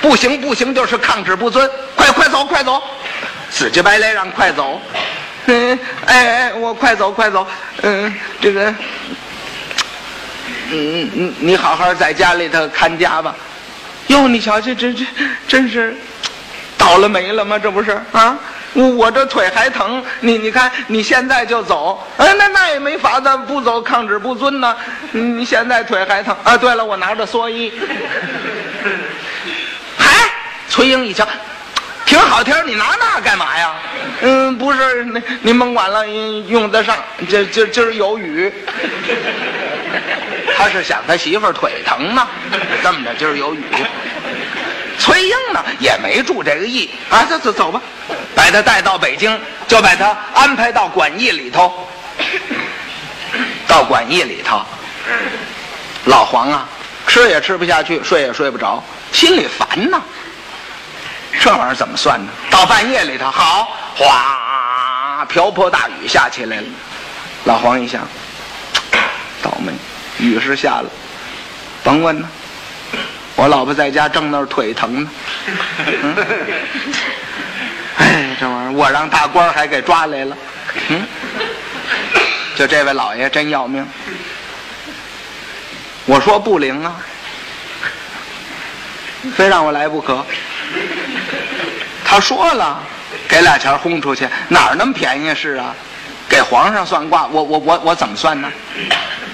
[0.00, 1.68] 不行不行，就是抗旨不遵。
[1.94, 2.82] 快快走快走，
[3.50, 4.80] 死乞白赖让快走。
[5.46, 7.46] 嗯，哎哎，我快走快走。
[7.82, 8.74] 嗯，这个，
[10.70, 13.34] 嗯嗯，你好好在家里头看家吧。
[14.08, 15.04] 哟，你瞧，这这这
[15.46, 15.96] 真是
[16.78, 17.58] 倒了霉了吗？
[17.58, 18.38] 这不是啊？
[18.74, 24.74] 我我这腿还疼，你你看，你现在就走，哎，那那也没法子，不走抗旨不遵呢。
[25.10, 26.56] 你现在腿还疼啊？
[26.56, 27.72] 对了，我拿着蓑衣。
[30.72, 31.28] 崔英一瞧。
[32.06, 33.74] 挺好听，你拿那干嘛呀？
[34.22, 35.06] 嗯，不是，
[35.42, 36.96] 您甭管了，用得上。
[37.28, 38.50] 今今今儿有雨，
[40.56, 42.26] 他是想他媳妇儿腿疼呢，
[42.82, 43.62] 这么着，今儿有雨。
[44.98, 47.78] 崔英呢也没住这个意啊，走走走吧，
[48.34, 51.86] 把他带到北京，就把他安排到馆驿里头。
[53.66, 54.62] 到馆驿里头，
[56.06, 56.66] 老黄啊，
[57.06, 58.82] 吃也吃不下去，睡也睡不着，
[59.12, 60.00] 心里烦呐。
[61.40, 62.30] 这玩意儿怎么算呢？
[62.50, 66.66] 到半夜里头，好，哗，瓢泼大雨下起来了。
[67.44, 68.06] 老黄一想，
[69.42, 69.72] 倒霉，
[70.18, 70.90] 雨是下了，
[71.82, 72.28] 甭问了。
[73.34, 75.10] 我老婆在家正那儿腿疼呢。
[77.96, 80.36] 哎，这玩意儿我让大官还给抓来了。
[80.88, 81.06] 嗯，
[82.54, 83.84] 就这位老爷真要命。
[86.04, 86.96] 我说不灵啊，
[89.34, 90.24] 非让我来不可。
[92.04, 92.82] 他说了，
[93.28, 95.74] 给俩钱轰出去，哪儿那么便宜是啊？
[96.28, 98.50] 给皇上算卦，我我我我怎么算呢？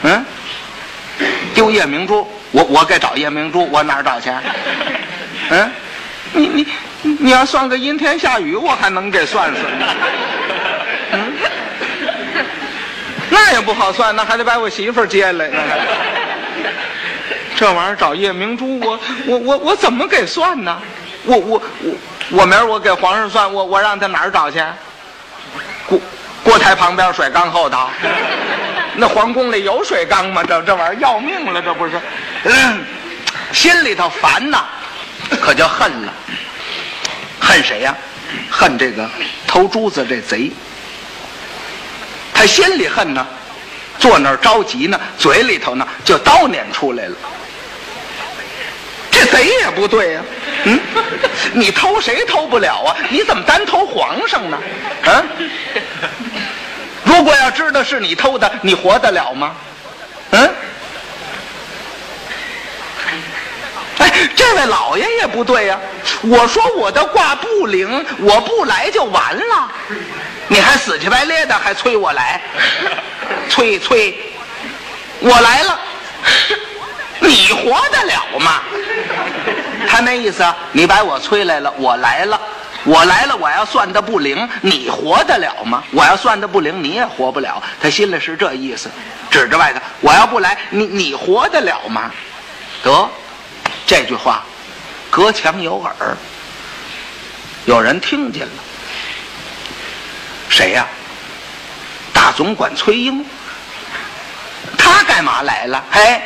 [0.02, 0.24] 嗯，
[1.54, 4.30] 丢夜明珠，我我给找夜明珠，我哪儿找去？
[5.50, 5.70] 嗯，
[6.32, 6.66] 你你
[7.02, 9.64] 你要算个阴天下雨，我还能给算算。
[11.12, 11.32] 嗯，
[13.30, 15.50] 那也不好算，那还得把我媳妇接来。
[17.56, 20.80] 这玩意儿找夜明珠，我我我我怎么给算呢？
[21.28, 21.94] 我我我
[22.30, 24.64] 我明儿我给皇上算，我我让他哪儿找去？
[25.86, 26.00] 锅
[26.42, 27.86] 锅台旁边水缸后头，
[28.94, 30.42] 那皇宫里有水缸吗？
[30.42, 32.00] 这这玩意儿要命了，这不是？
[32.44, 32.80] 嗯，
[33.52, 34.64] 心里头烦呐，
[35.42, 36.12] 可就恨了。
[37.40, 37.94] 恨谁呀？
[38.50, 39.06] 恨这个
[39.46, 40.50] 偷珠子这贼。
[42.32, 43.26] 他心里恨呢，
[43.98, 47.14] 坐那儿着急呢，嘴里头呢就叨念出来了。
[49.18, 50.22] 这贼也不对呀，
[50.64, 50.80] 嗯，
[51.52, 52.96] 你偷谁偷不了啊？
[53.10, 54.56] 你怎么单偷皇上呢？
[55.06, 55.24] 啊？
[57.02, 59.56] 如果要知道是你偷的，你活得了吗？
[60.30, 60.54] 嗯？
[63.98, 65.80] 哎，这位老爷也不对呀。
[66.22, 69.68] 我说我的卦不灵，我不来就完了，
[70.46, 72.40] 你还死乞白咧的还催我来，
[73.50, 74.16] 催催，
[75.18, 75.80] 我来了。
[77.20, 78.62] 你活得了吗？
[79.88, 82.40] 他那意思，你把我催来了，我来了，
[82.84, 85.82] 我来了，我要算的不灵，你活得了吗？
[85.92, 87.62] 我要算的不灵，你也活不了。
[87.80, 88.90] 他心里是这意思，
[89.30, 92.10] 指着外头，我要不来，你你活得了吗？
[92.82, 93.10] 得，
[93.86, 94.44] 这句话，
[95.10, 96.16] 隔墙有耳，
[97.64, 98.52] 有人听见了。
[100.48, 100.86] 谁呀？
[102.12, 103.24] 大总管崔英，
[104.76, 105.82] 他干嘛来了？
[105.90, 106.20] 嘿。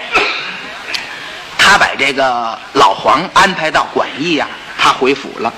[1.63, 4.47] 他把这个老黄安排到馆驿呀，
[4.77, 5.53] 他回府了，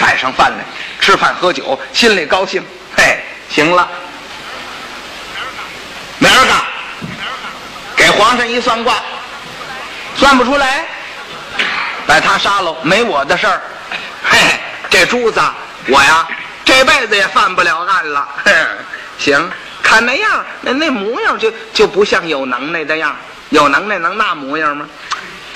[0.00, 0.64] 摆上饭来，
[1.00, 2.64] 吃饭喝酒，心里高兴。
[2.96, 3.86] 嘿，行了，
[6.18, 6.54] 明儿个
[7.96, 8.94] 给皇上一算卦，
[10.14, 10.86] 算不出来，
[12.06, 13.60] 把他杀了，没我的事儿。
[14.30, 14.38] 嘿，
[14.88, 15.40] 这珠子
[15.88, 16.26] 我呀
[16.64, 18.26] 这辈子也犯不了案了。
[18.44, 18.52] 哼
[19.18, 19.50] 行，
[19.82, 23.14] 看那样，那那模样就就不像有能耐的样，
[23.50, 24.88] 有能耐能那模样吗？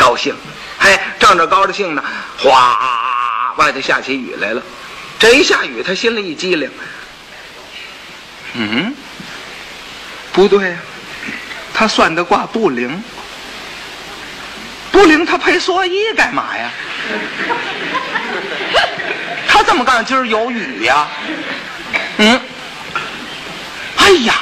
[0.01, 0.35] 高兴，
[0.79, 2.03] 嘿，正着高着兴呢，
[2.39, 4.63] 哗，外头下起雨来了。
[5.19, 6.71] 这一下雨，他心里一激灵，
[8.55, 8.95] 嗯，
[10.33, 10.77] 不对呀，
[11.75, 13.05] 他算的卦不灵，
[14.91, 16.71] 不灵，他配蓑衣干嘛呀？
[19.47, 21.07] 他这么干，今儿有雨呀？
[22.17, 22.41] 嗯，
[23.99, 24.35] 哎呀，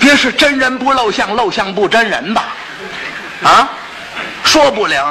[0.00, 2.44] 别是真人不露相，露相不真人吧？
[3.44, 3.68] 啊？
[4.44, 5.02] 说不灵，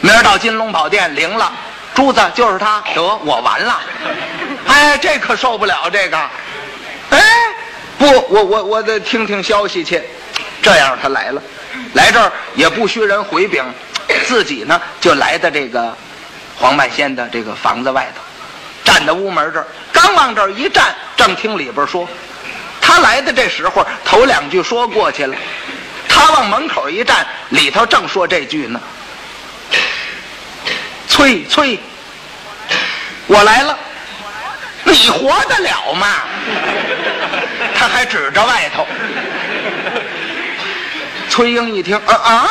[0.00, 1.52] 明儿到金龙宝殿灵了，
[1.94, 3.80] 珠子就是他，得我完了。
[4.66, 6.18] 哎，这可受不了这个。
[7.10, 7.20] 哎，
[7.98, 10.02] 不，我我我得听听消息去。
[10.62, 11.42] 这样他来了，
[11.94, 13.64] 来这儿也不需人回禀，
[14.26, 15.96] 自己呢就来到这个
[16.56, 18.22] 黄半仙的这个房子外头，
[18.84, 22.08] 站在屋门这儿，刚往这儿一站，正听里边说，
[22.80, 25.36] 他来的这时候头两句说过去了。
[26.18, 28.80] 他往门口一站，里头正说这句呢。
[31.06, 31.78] 催催，
[33.28, 33.78] 我来了，
[34.82, 36.06] 你活得了吗？
[37.74, 38.84] 他还指着外头。
[41.28, 42.48] 崔英一听，啊啊！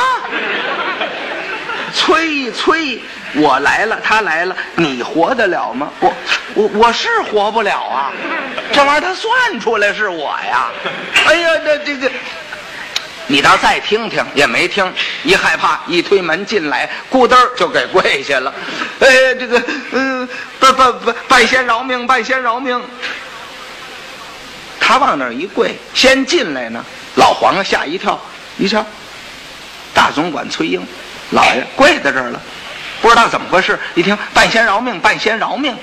[1.94, 3.02] 催催，
[3.36, 5.92] 我来了，他来了，你活得了吗？
[6.00, 6.14] 我
[6.54, 8.14] 我我是活不了啊！
[8.72, 10.70] 这玩意儿他算出来是我呀！
[11.26, 12.10] 哎呀，这这个。
[13.28, 14.92] 你倒再听听，也没听。
[15.24, 18.54] 一害怕，一推门进来，咕噔就给跪下了。
[19.00, 19.62] 哎，这个，
[19.92, 20.28] 嗯，
[20.60, 22.82] 拜拜拜，拜仙饶命，拜仙饶命。
[24.80, 26.84] 他往那儿一跪，先进来呢。
[27.16, 28.20] 老黄吓一跳，
[28.58, 28.86] 一瞧，
[29.94, 30.86] 大总管崔英，
[31.32, 32.42] 老爷跪在这儿了，
[33.02, 33.78] 不知道怎么回事。
[33.96, 35.76] 一听，拜仙饶命，拜仙饶命。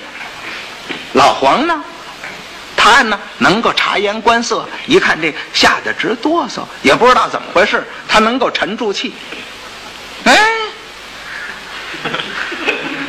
[1.13, 1.85] 老黄呢？
[2.85, 9.15] 他呢，能够察言观色，一看这吓得直哆嗦，也不知道怎么回事，他能够沉住气。
[10.25, 10.39] 哎，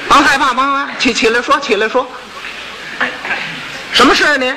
[0.07, 2.07] 甭害怕，甭害怕，起起来说，起来说，
[3.91, 4.53] 什么事啊你？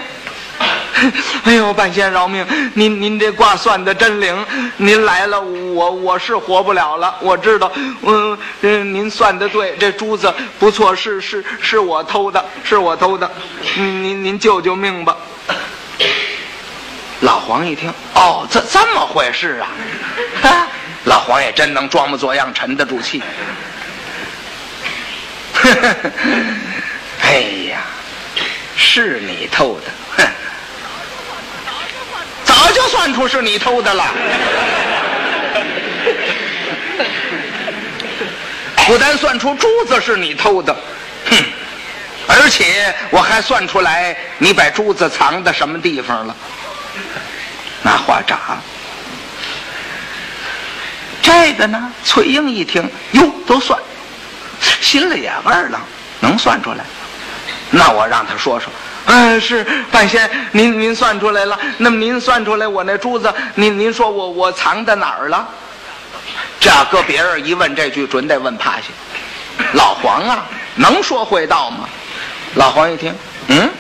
[1.45, 2.45] 哎呦，半仙饶命！
[2.75, 7.15] 您您这卦算的真灵，您来了，我我是活不了了。
[7.21, 7.71] 我知道，
[8.03, 13.31] 嗯嗯，您算的对，这珠子不错，是是是我偷的，是我偷的。
[13.77, 15.17] 您您您救救命吧！
[17.21, 19.61] 老黄一听，哦，这这么回事
[20.43, 20.67] 啊？
[21.05, 23.23] 老黄也真能装模作样，沉得住气。
[27.23, 27.81] 哎呀，
[28.77, 30.25] 是你偷的，哼！
[32.59, 34.05] 早就算出是你偷的了，
[38.85, 40.75] 不但算出珠子是你偷的，
[41.31, 41.37] 哼，
[42.27, 46.35] 而且我还算出来你把珠子藏在什么地方了。
[47.83, 48.59] 那话咋？
[51.23, 51.93] 这个呢？
[52.05, 53.79] 崔英一听，哟，都算，
[54.81, 55.81] 心里也味儿了，
[56.19, 56.85] 能算出来？
[57.71, 58.69] 那我让他说说。
[59.11, 61.59] 嗯，是半仙，您您算出来了。
[61.79, 65.49] 那么您算出来我那珠子，您您说我我藏在哪儿了？
[66.61, 68.89] 这搁别人一问这句，准得问趴下。
[69.73, 70.45] 老黄啊，
[70.75, 71.89] 能说会道吗？
[72.57, 73.15] 老黄一听，
[73.47, 73.71] 嗯，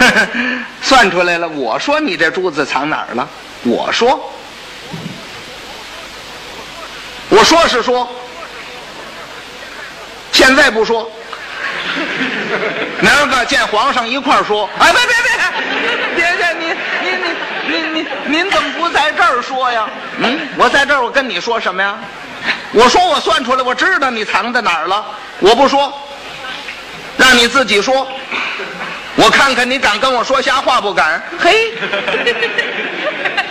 [0.80, 1.46] 算出来了。
[1.46, 3.28] 我说你这珠子藏哪儿了？
[3.62, 4.32] 我说，
[7.28, 8.08] 我说是说，
[10.32, 11.10] 现在不说。
[13.00, 15.14] 明儿个见皇上一块儿说，哎，别别
[16.16, 19.88] 别，别别，您您您您您您怎么不在这儿说呀？
[20.18, 21.96] 嗯，我在这儿，我跟你说什么呀？
[22.72, 25.04] 我说我算出来，我知道你藏在哪儿了，
[25.40, 25.92] 我不说，
[27.16, 28.06] 让你自己说。
[29.18, 31.22] 我看看你敢跟我说瞎话不敢？
[31.38, 31.72] 嘿，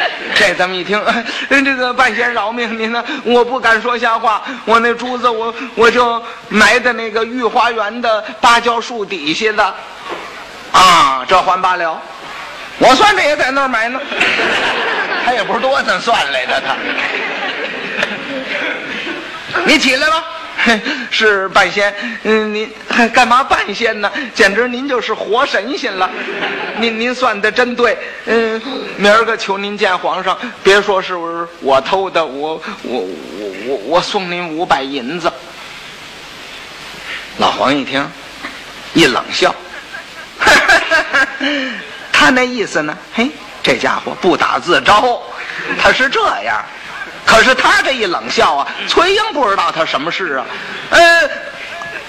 [0.36, 1.02] 这这么一听，
[1.50, 3.04] 这个半仙饶命您呢？
[3.24, 9.76] 我不敢说瞎话，我那珠子我我就埋在那个御花园的芭蕉树底下的，
[10.72, 12.02] 啊，这还罢了，
[12.80, 14.00] 我算着也在那儿埋呢，
[15.26, 16.76] 他也不是多算算来的他，
[19.66, 20.35] 你起来了。
[21.12, 22.72] 是半仙，嗯，您
[23.14, 24.12] 干嘛半仙呢？
[24.34, 26.10] 简直您就是活神仙了。
[26.80, 28.62] 您您算的真对，嗯，
[28.98, 31.16] 明儿个求您见皇上，别说是
[31.62, 33.08] 我偷的，我我我
[33.68, 35.32] 我我送您五百银子。
[37.38, 38.06] 老黄一听，
[38.94, 39.54] 一冷笑，
[42.12, 42.98] 他那意思呢？
[43.14, 43.30] 嘿，
[43.62, 45.22] 这家伙不打自招，
[45.78, 46.64] 他是这样。
[47.36, 50.46] 可是他这一冷笑啊，崔英不知道他什么事啊，
[50.92, 51.30] 呃，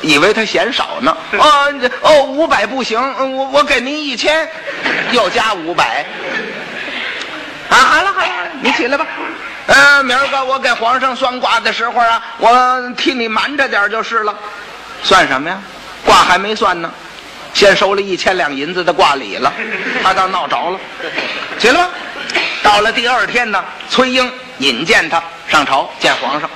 [0.01, 1.17] 以为他嫌少呢。
[1.33, 3.01] 哦哦，五百不行，
[3.37, 4.49] 我我给您一千，
[5.11, 6.07] 又加五百。
[7.69, 8.29] 啊，好了好了，
[8.63, 9.05] 你起来吧。
[9.67, 14.33] 呃，明儿个我给皇上算卦的时候啊，我替你瞒着点就是了。
[15.03, 15.59] 算什么呀？
[16.05, 16.89] 卦还没算呢，
[17.53, 19.53] 先收了一千两银子的卦礼了，
[20.05, 20.79] 他倒闹着了。
[21.59, 21.91] 起来吧。
[22.63, 24.33] 到了第二天呢，崔英。
[24.59, 26.49] 引荐他上朝见皇上，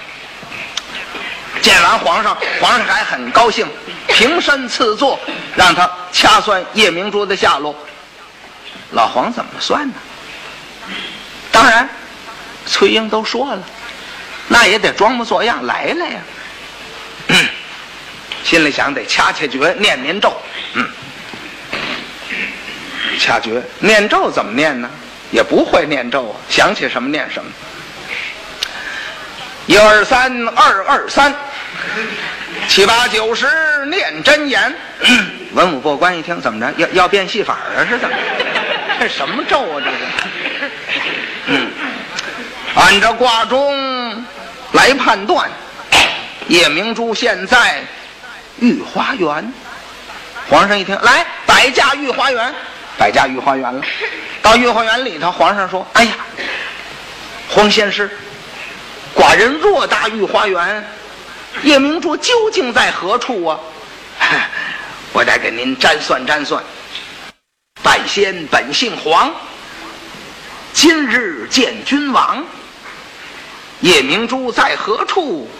[1.61, 3.67] 见完皇上，皇上还很高兴，
[4.09, 5.19] 平身赐座，
[5.57, 7.75] 让他掐算夜明珠的下落。
[8.93, 9.95] 老黄怎么算呢？
[11.53, 11.89] 当然，
[12.67, 13.63] 崔英都说了，
[14.49, 16.21] 那也得装模作样来了呀。
[18.43, 20.33] 心里想得掐掐诀，念念咒。
[20.75, 20.89] 嗯，
[23.19, 24.91] 掐诀念咒怎么念呢？
[25.31, 27.51] 也不会念咒啊，想起什么念什么。
[29.71, 31.33] 一二三，二二三，
[32.67, 33.47] 七八九十，
[33.87, 34.75] 念真言。
[35.55, 36.75] 文武过关一听，怎么着？
[36.77, 37.87] 要要变戏法啊？
[37.89, 38.17] 是怎么？
[38.99, 39.81] 这 什么咒啊？
[39.81, 40.71] 这是？
[41.47, 41.71] 嗯，
[42.75, 44.25] 按照卦中
[44.73, 45.49] 来判断，
[46.49, 47.81] 夜明珠现在
[48.59, 49.53] 御花园。
[50.49, 52.53] 皇上一听，来摆驾御花园，
[52.99, 53.81] 摆驾御花园了。
[54.43, 56.15] 到御花园里头，皇上说：“哎呀，
[57.49, 58.11] 黄仙师。”
[59.21, 60.83] 寡人若大御花园，
[61.63, 63.61] 夜明珠究竟在何处啊？
[65.13, 66.65] 我再给您占算占算。
[67.83, 69.31] 半仙本姓黄，
[70.73, 72.43] 今日见君王。
[73.81, 75.51] 夜明珠在何处？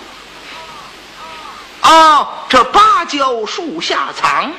[1.83, 4.51] 哦，这芭蕉树下藏。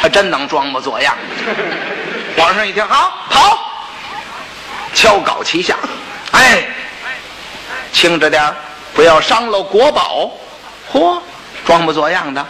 [0.00, 1.16] 他真能装模作样。
[2.38, 3.88] 皇上一听，好好，
[4.94, 5.76] 敲镐齐下，
[6.30, 6.68] 哎，
[7.94, 8.42] 轻着点
[8.92, 10.30] 不要伤了国宝。
[10.92, 11.18] 嚯，
[11.64, 12.44] 装模作样的，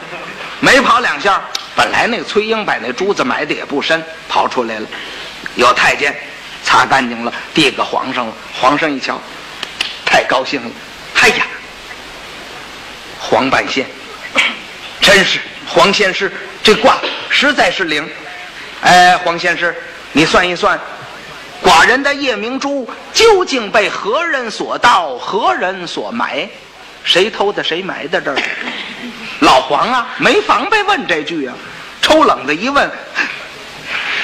[0.58, 1.40] 没跑两下，
[1.76, 4.86] 本来那个崔英把那珠子埋的也不深，跑出来了。
[5.54, 6.12] 有太监
[6.64, 8.32] 擦干净了，递给皇上了。
[8.60, 9.20] 皇上一瞧，
[10.04, 10.70] 太高兴了。
[11.20, 11.46] 哎呀，
[13.20, 13.86] 黄半仙，
[15.00, 16.32] 真是黄仙师，
[16.62, 16.98] 这卦
[17.30, 18.06] 实在是灵。
[18.80, 19.74] 哎，黄仙师，
[20.12, 20.78] 你算一算，
[21.64, 26.46] 寡人的夜明珠究竟被何人所盗，何人所埋？
[27.02, 27.64] 谁偷的？
[27.64, 28.36] 谁埋在这儿？
[29.40, 31.54] 老黄啊，没防备问这句啊，
[32.02, 32.90] 抽冷子一问，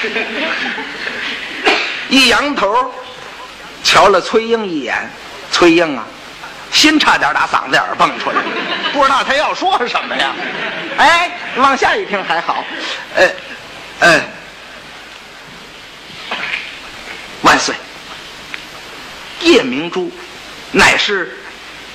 [2.09, 2.93] 一扬头，
[3.83, 5.09] 瞧了崔英一眼。
[5.51, 6.03] 崔英啊，
[6.71, 8.37] 心差点打嗓子眼蹦出来，
[8.93, 10.31] 不知道他要说什么呀？
[10.97, 12.63] 哎，往下一听还好，
[13.15, 13.27] 呃，
[13.99, 14.21] 呃。
[17.51, 17.75] 万岁！
[19.41, 20.09] 夜明珠
[20.71, 21.37] 乃是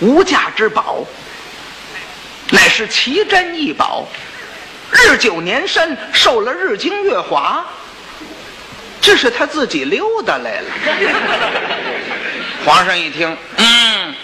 [0.00, 1.02] 无价之宝，
[2.50, 4.06] 乃是奇珍异宝，
[4.90, 7.64] 日久年深，受了日精月华。
[9.00, 10.66] 这是他自己溜达来了。
[12.66, 14.14] 皇上一听，嗯，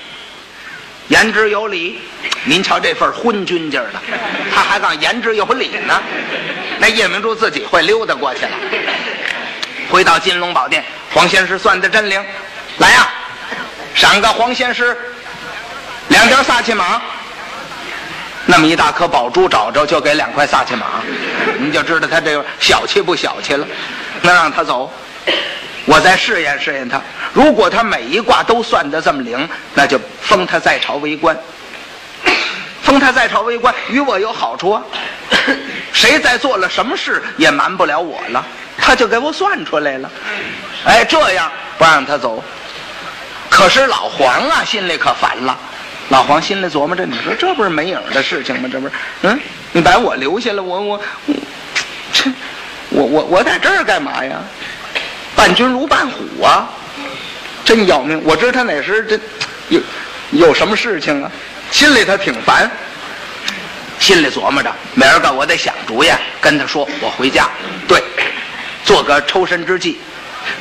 [1.09, 1.99] 言之有理。
[2.45, 3.99] 您瞧这份昏君劲儿的，
[4.55, 5.99] 他还讲言之有理呢。
[6.78, 8.51] 那夜明珠自己会溜达过去了。
[9.91, 10.85] 回到金龙宝殿，
[11.15, 12.25] 黄仙师算的真灵，
[12.79, 13.09] 来呀，
[13.95, 14.97] 赏个黄仙师
[16.09, 17.01] 两条萨其马，
[18.47, 21.03] 那么一大颗宝珠找着就给两块萨其马，
[21.59, 23.67] 你就知道他这小气不小气了。
[24.23, 24.91] 能让他走，
[25.85, 27.01] 我再试验试验他。
[27.33, 31.37] 如果他每一卦都算得这么灵，那就封他在朝为官。
[32.83, 34.83] 封他在朝为官，与我有好处啊。
[35.93, 38.45] 谁再做了什么事也瞒不了我了。
[38.78, 40.11] 他就给我算出来了，
[40.85, 42.43] 哎，这样不让他走。
[43.49, 45.57] 可是老黄啊，心里可烦了。
[46.09, 48.68] 老黄心里琢磨着：你说这不是没影的事情吗？
[48.70, 49.39] 这不是，嗯，
[49.72, 51.01] 你把我留下了，我我，
[52.12, 52.30] 这，
[52.91, 54.37] 我我我在这儿干嘛呀？
[55.37, 56.68] 伴君如伴虎啊，
[57.64, 58.20] 真要命！
[58.24, 59.20] 我知道他哪时这
[59.68, 59.80] 有
[60.33, 61.30] 有什么事情啊？
[61.73, 62.70] 心里他挺烦，
[63.99, 67.49] 心里琢磨着：明儿个我得想主意，跟他说我回家。
[67.89, 68.01] 对。
[68.85, 70.01] 做个抽身之计，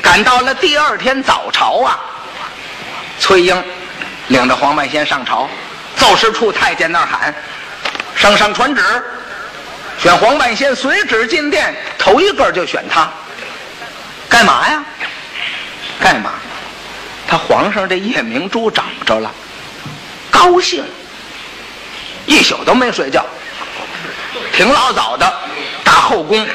[0.01, 1.99] 赶到了第二天早朝啊，
[3.19, 3.63] 崔英
[4.27, 5.49] 领着黄半仙上朝，
[5.97, 7.33] 奏事处太监那儿喊
[8.15, 9.03] ：“圣上传旨，
[9.97, 13.09] 选黄半仙随旨进殿，头一个就选他。
[14.29, 14.83] 干嘛呀？
[15.99, 16.31] 干嘛？
[17.27, 19.31] 他皇上这夜明珠找着了，
[20.29, 20.83] 高兴，
[22.25, 23.25] 一宿都没睡觉，
[24.53, 25.33] 挺老早的，
[25.83, 26.47] 打后宫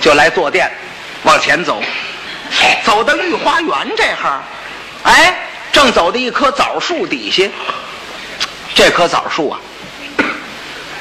[0.00, 0.70] 就来坐殿。”
[1.24, 1.82] 往前走，
[2.84, 4.40] 走到御花园这哈
[5.02, 5.34] 哎，
[5.72, 7.42] 正走到一棵枣树底下。
[8.72, 9.58] 这棵枣树啊，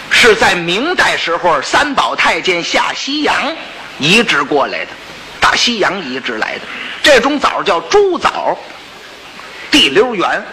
[0.10, 3.56] 是在明代时候三宝太监下西洋
[4.00, 4.92] 移植过来的，
[5.40, 6.62] 打西洋移植来的。
[7.04, 8.58] 这种枣叫朱枣，
[9.70, 10.44] 地溜圆，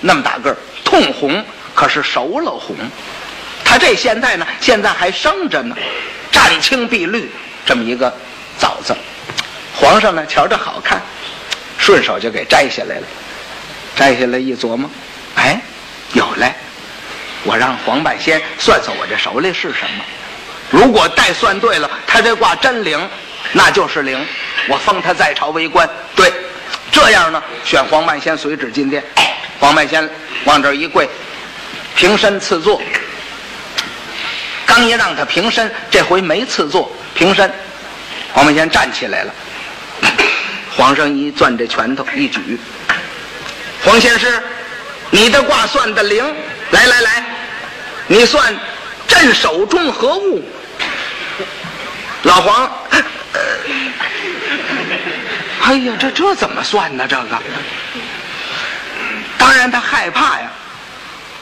[0.00, 1.44] 那么大个儿，通红，
[1.74, 2.76] 可是熟了红。
[3.64, 5.76] 他这现在呢，现在还生着呢，
[6.32, 7.30] 湛青碧绿，
[7.64, 8.12] 这么一个。
[8.58, 8.94] 枣子，
[9.74, 11.00] 皇上呢瞧着好看，
[11.78, 13.06] 顺手就给摘下来了。
[13.96, 14.90] 摘下来一琢磨，
[15.34, 15.58] 哎，
[16.12, 16.52] 有嘞！
[17.44, 20.04] 我让黄半仙算算我这手里是什么。
[20.68, 23.00] 如果带算对了，他这卦真灵，
[23.52, 24.22] 那就是灵。
[24.68, 25.88] 我封他在朝为官。
[26.14, 26.30] 对，
[26.92, 29.02] 这样呢，选黄半仙随旨进殿。
[29.58, 30.06] 黄半仙
[30.44, 31.08] 往这一跪，
[32.00, 32.80] 平身赐座。
[34.64, 37.52] 刚一让他平身，这回没赐座，平身。
[38.32, 39.34] 黄半仙站起来了，
[40.74, 42.58] 皇上一攥这拳头一举，
[43.84, 44.42] 黄仙师，
[45.10, 46.24] 你的卦算的灵，
[46.70, 47.24] 来来来，
[48.06, 48.56] 你算
[49.06, 50.42] 朕手中何物？
[52.22, 52.70] 老黄，
[55.64, 57.06] 哎呀，这这怎么算呢？
[57.06, 57.38] 这个，
[59.36, 60.50] 当然他害怕呀，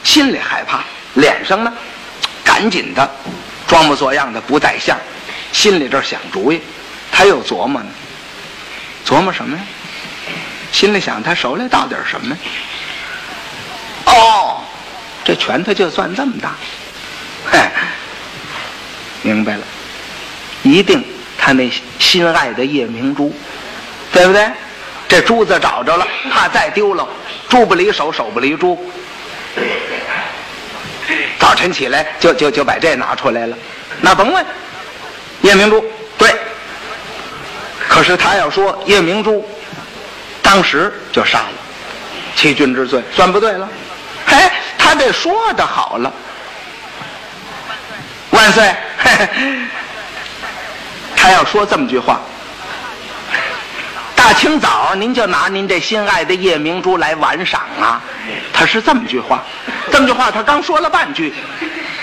[0.03, 0.83] 心里害怕，
[1.15, 1.71] 脸上呢，
[2.43, 3.09] 赶紧的
[3.67, 4.97] 装模作样的不带相，
[5.51, 6.61] 心里这想主意。
[7.11, 7.89] 他又琢磨呢，
[9.05, 9.63] 琢磨什么呀？
[10.71, 12.37] 心里想，他手里到底是什么？
[14.05, 14.61] 哦，
[15.23, 16.55] 这拳头就算这么大，
[17.51, 17.59] 嘿，
[19.21, 19.63] 明白了，
[20.63, 21.03] 一定
[21.37, 21.69] 他那
[21.99, 23.35] 心爱的夜明珠，
[24.11, 24.49] 对不对？
[25.07, 27.07] 这珠子找着了，怕再丢了，
[27.49, 28.79] 珠不离手，手不离珠。
[31.39, 33.57] 早晨起来就就就把这拿出来了，
[34.01, 34.45] 那甭问，
[35.41, 35.83] 夜明珠
[36.17, 36.29] 对。
[37.87, 39.43] 可是他要说夜明珠，
[40.41, 41.53] 当时就杀了，
[42.35, 43.67] 欺君之罪算不对了。
[44.27, 44.37] 嘿，
[44.77, 46.13] 他这说的好了，
[48.29, 48.71] 万岁！
[51.15, 52.21] 他要说这么句话。
[54.29, 57.99] 大清早，您就拿您这心爱的夜明珠来玩赏啊？
[58.53, 59.43] 他是这么句话，
[59.91, 61.33] 这么句话，他刚说了半句。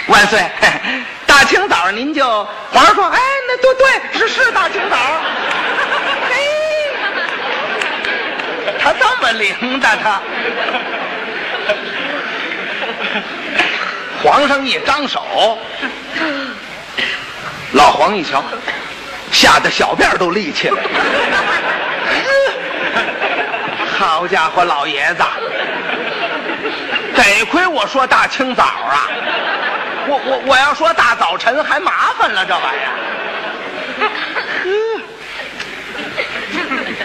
[0.09, 0.45] 万岁！
[1.25, 4.97] 大清早您就皇上说，哎，那对对，是是大清早。
[6.29, 6.35] 嘿，
[8.81, 10.21] 他这么灵的他。
[14.21, 15.61] 皇上一张手，
[17.75, 18.43] 老黄一瞧，
[19.31, 20.91] 吓得小辫都立起来了。
[23.99, 25.23] 好家伙，老爷子，
[27.15, 29.09] 得亏我说大清早啊！
[30.09, 32.93] 我我我要说大早晨还麻烦了，这玩意儿。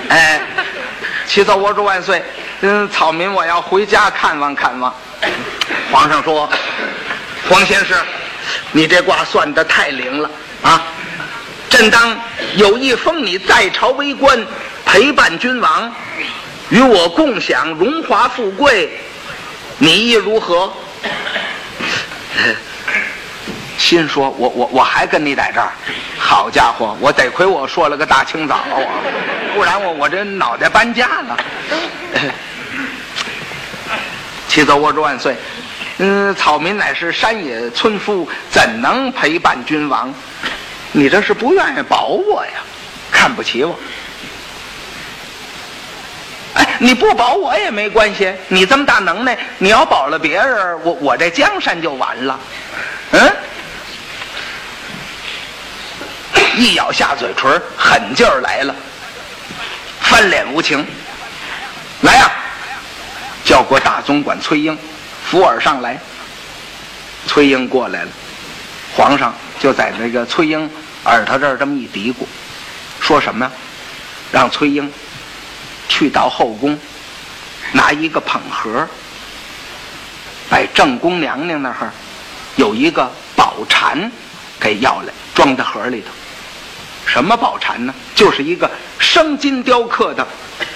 [0.10, 0.42] 哎，
[1.26, 2.22] 启奏我主万岁！
[2.62, 4.94] 嗯，草民我要回家看望看望。
[5.92, 6.50] 皇上说
[7.50, 7.98] ：“黄先生，
[8.72, 10.30] 你这卦算的太灵了
[10.62, 10.84] 啊！
[11.70, 12.16] 朕当
[12.56, 14.46] 有意封你在朝为官，
[14.92, 15.92] 陪伴君王。”
[16.70, 18.92] 与我共享荣华富贵，
[19.78, 20.72] 你意如何？
[23.78, 25.74] 心说：“我我我还跟你在这儿，
[26.18, 28.80] 好家伙，我得亏我说了个大清早啊，
[29.54, 31.38] 不然我我这脑袋搬家了。”
[34.48, 35.36] 启奏我主万岁，
[35.98, 40.14] 嗯，草民乃是山野村夫，怎能陪伴君王？
[40.94, 42.62] 你这是不愿意保我呀？
[43.12, 43.78] 看不起我？
[46.84, 48.34] 你不保我也没关系。
[48.48, 52.40] 你这么大能耐，你要保了别人，我我这江山就完了。
[53.12, 53.36] 嗯，
[56.58, 58.74] 一咬下嘴唇，狠劲儿来了，
[60.00, 60.84] 翻脸无情。
[62.02, 62.32] 来呀，
[63.46, 64.76] 叫过大总管崔英，
[65.24, 66.00] 扶耳上来。
[67.28, 68.10] 崔英过来了，
[68.96, 70.68] 皇上就在那个崔英
[71.06, 72.26] 耳朵这儿这么一嘀咕，
[73.00, 73.52] 说什么呀？
[74.32, 74.92] 让崔英。
[75.92, 76.80] 去到后宫，
[77.74, 78.88] 拿一个捧盒，
[80.50, 81.92] 把正宫娘娘那儿
[82.56, 84.10] 有一个宝蟾
[84.58, 86.08] 给要来，装在盒里头。
[87.06, 87.94] 什么宝蟾呢？
[88.16, 90.26] 就是一个生金雕刻的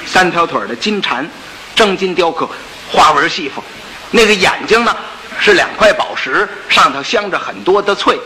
[0.05, 1.25] 三条腿的金蟾，
[1.73, 2.49] 正金雕刻，
[2.91, 3.63] 花纹细缝。
[4.11, 4.93] 那个眼睛呢，
[5.39, 8.19] 是两块宝石，上头镶着很多的翠，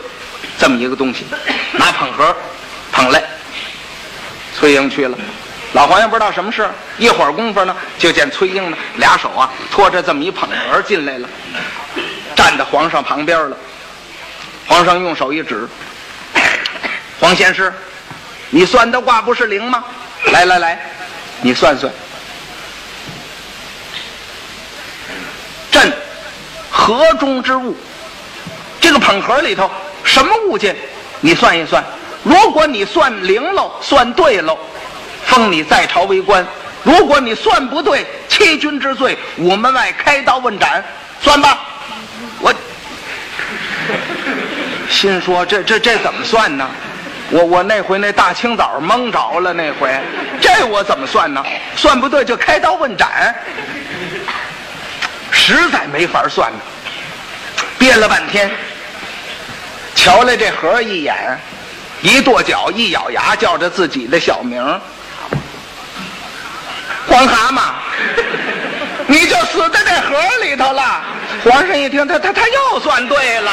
[0.58, 1.24] 这么一个东西。
[1.72, 2.36] 拿捧盒
[2.90, 3.22] 捧来，
[4.58, 5.16] 崔英去了。
[5.72, 6.68] 老黄爷不知道什么事
[6.98, 11.28] 一会儿功夫呢，就见崔英呢，俩手啊托着这么一捧盒进来了，
[12.34, 13.56] 站在皇上旁边了。
[14.66, 15.68] 皇上用手一指
[17.20, 17.72] ：“黄仙师，
[18.50, 19.84] 你算的卦不是灵吗？
[20.32, 20.80] 来来来，
[21.40, 21.92] 你算算，
[25.70, 25.92] 朕
[26.70, 27.76] 盒中之物，
[28.80, 29.70] 这个捧盒里头
[30.02, 30.76] 什么物件？
[31.20, 31.84] 你算一算。
[32.22, 34.58] 如果你算灵喽，算对喽。”
[35.30, 36.44] 封你在朝为官，
[36.82, 40.84] 如果你算不对，欺君之罪，午门外开刀问斩，
[41.22, 41.60] 算吧。
[42.40, 42.52] 我
[44.90, 46.68] 心说这这这怎么算呢？
[47.30, 49.88] 我我那回那大清早蒙着了，那回
[50.40, 51.44] 这我怎么算呢？
[51.76, 53.32] 算不对就开刀问斩，
[55.30, 56.58] 实在没法算呢。
[57.78, 58.50] 憋了半天，
[59.94, 61.38] 瞧了这盒一眼，
[62.02, 64.60] 一跺脚，一咬牙，叫着自己的小名。
[67.10, 67.60] 黄蛤蟆，
[69.08, 71.02] 你就死在这河里头了。
[71.44, 73.50] 皇上一听，他他他又算对了。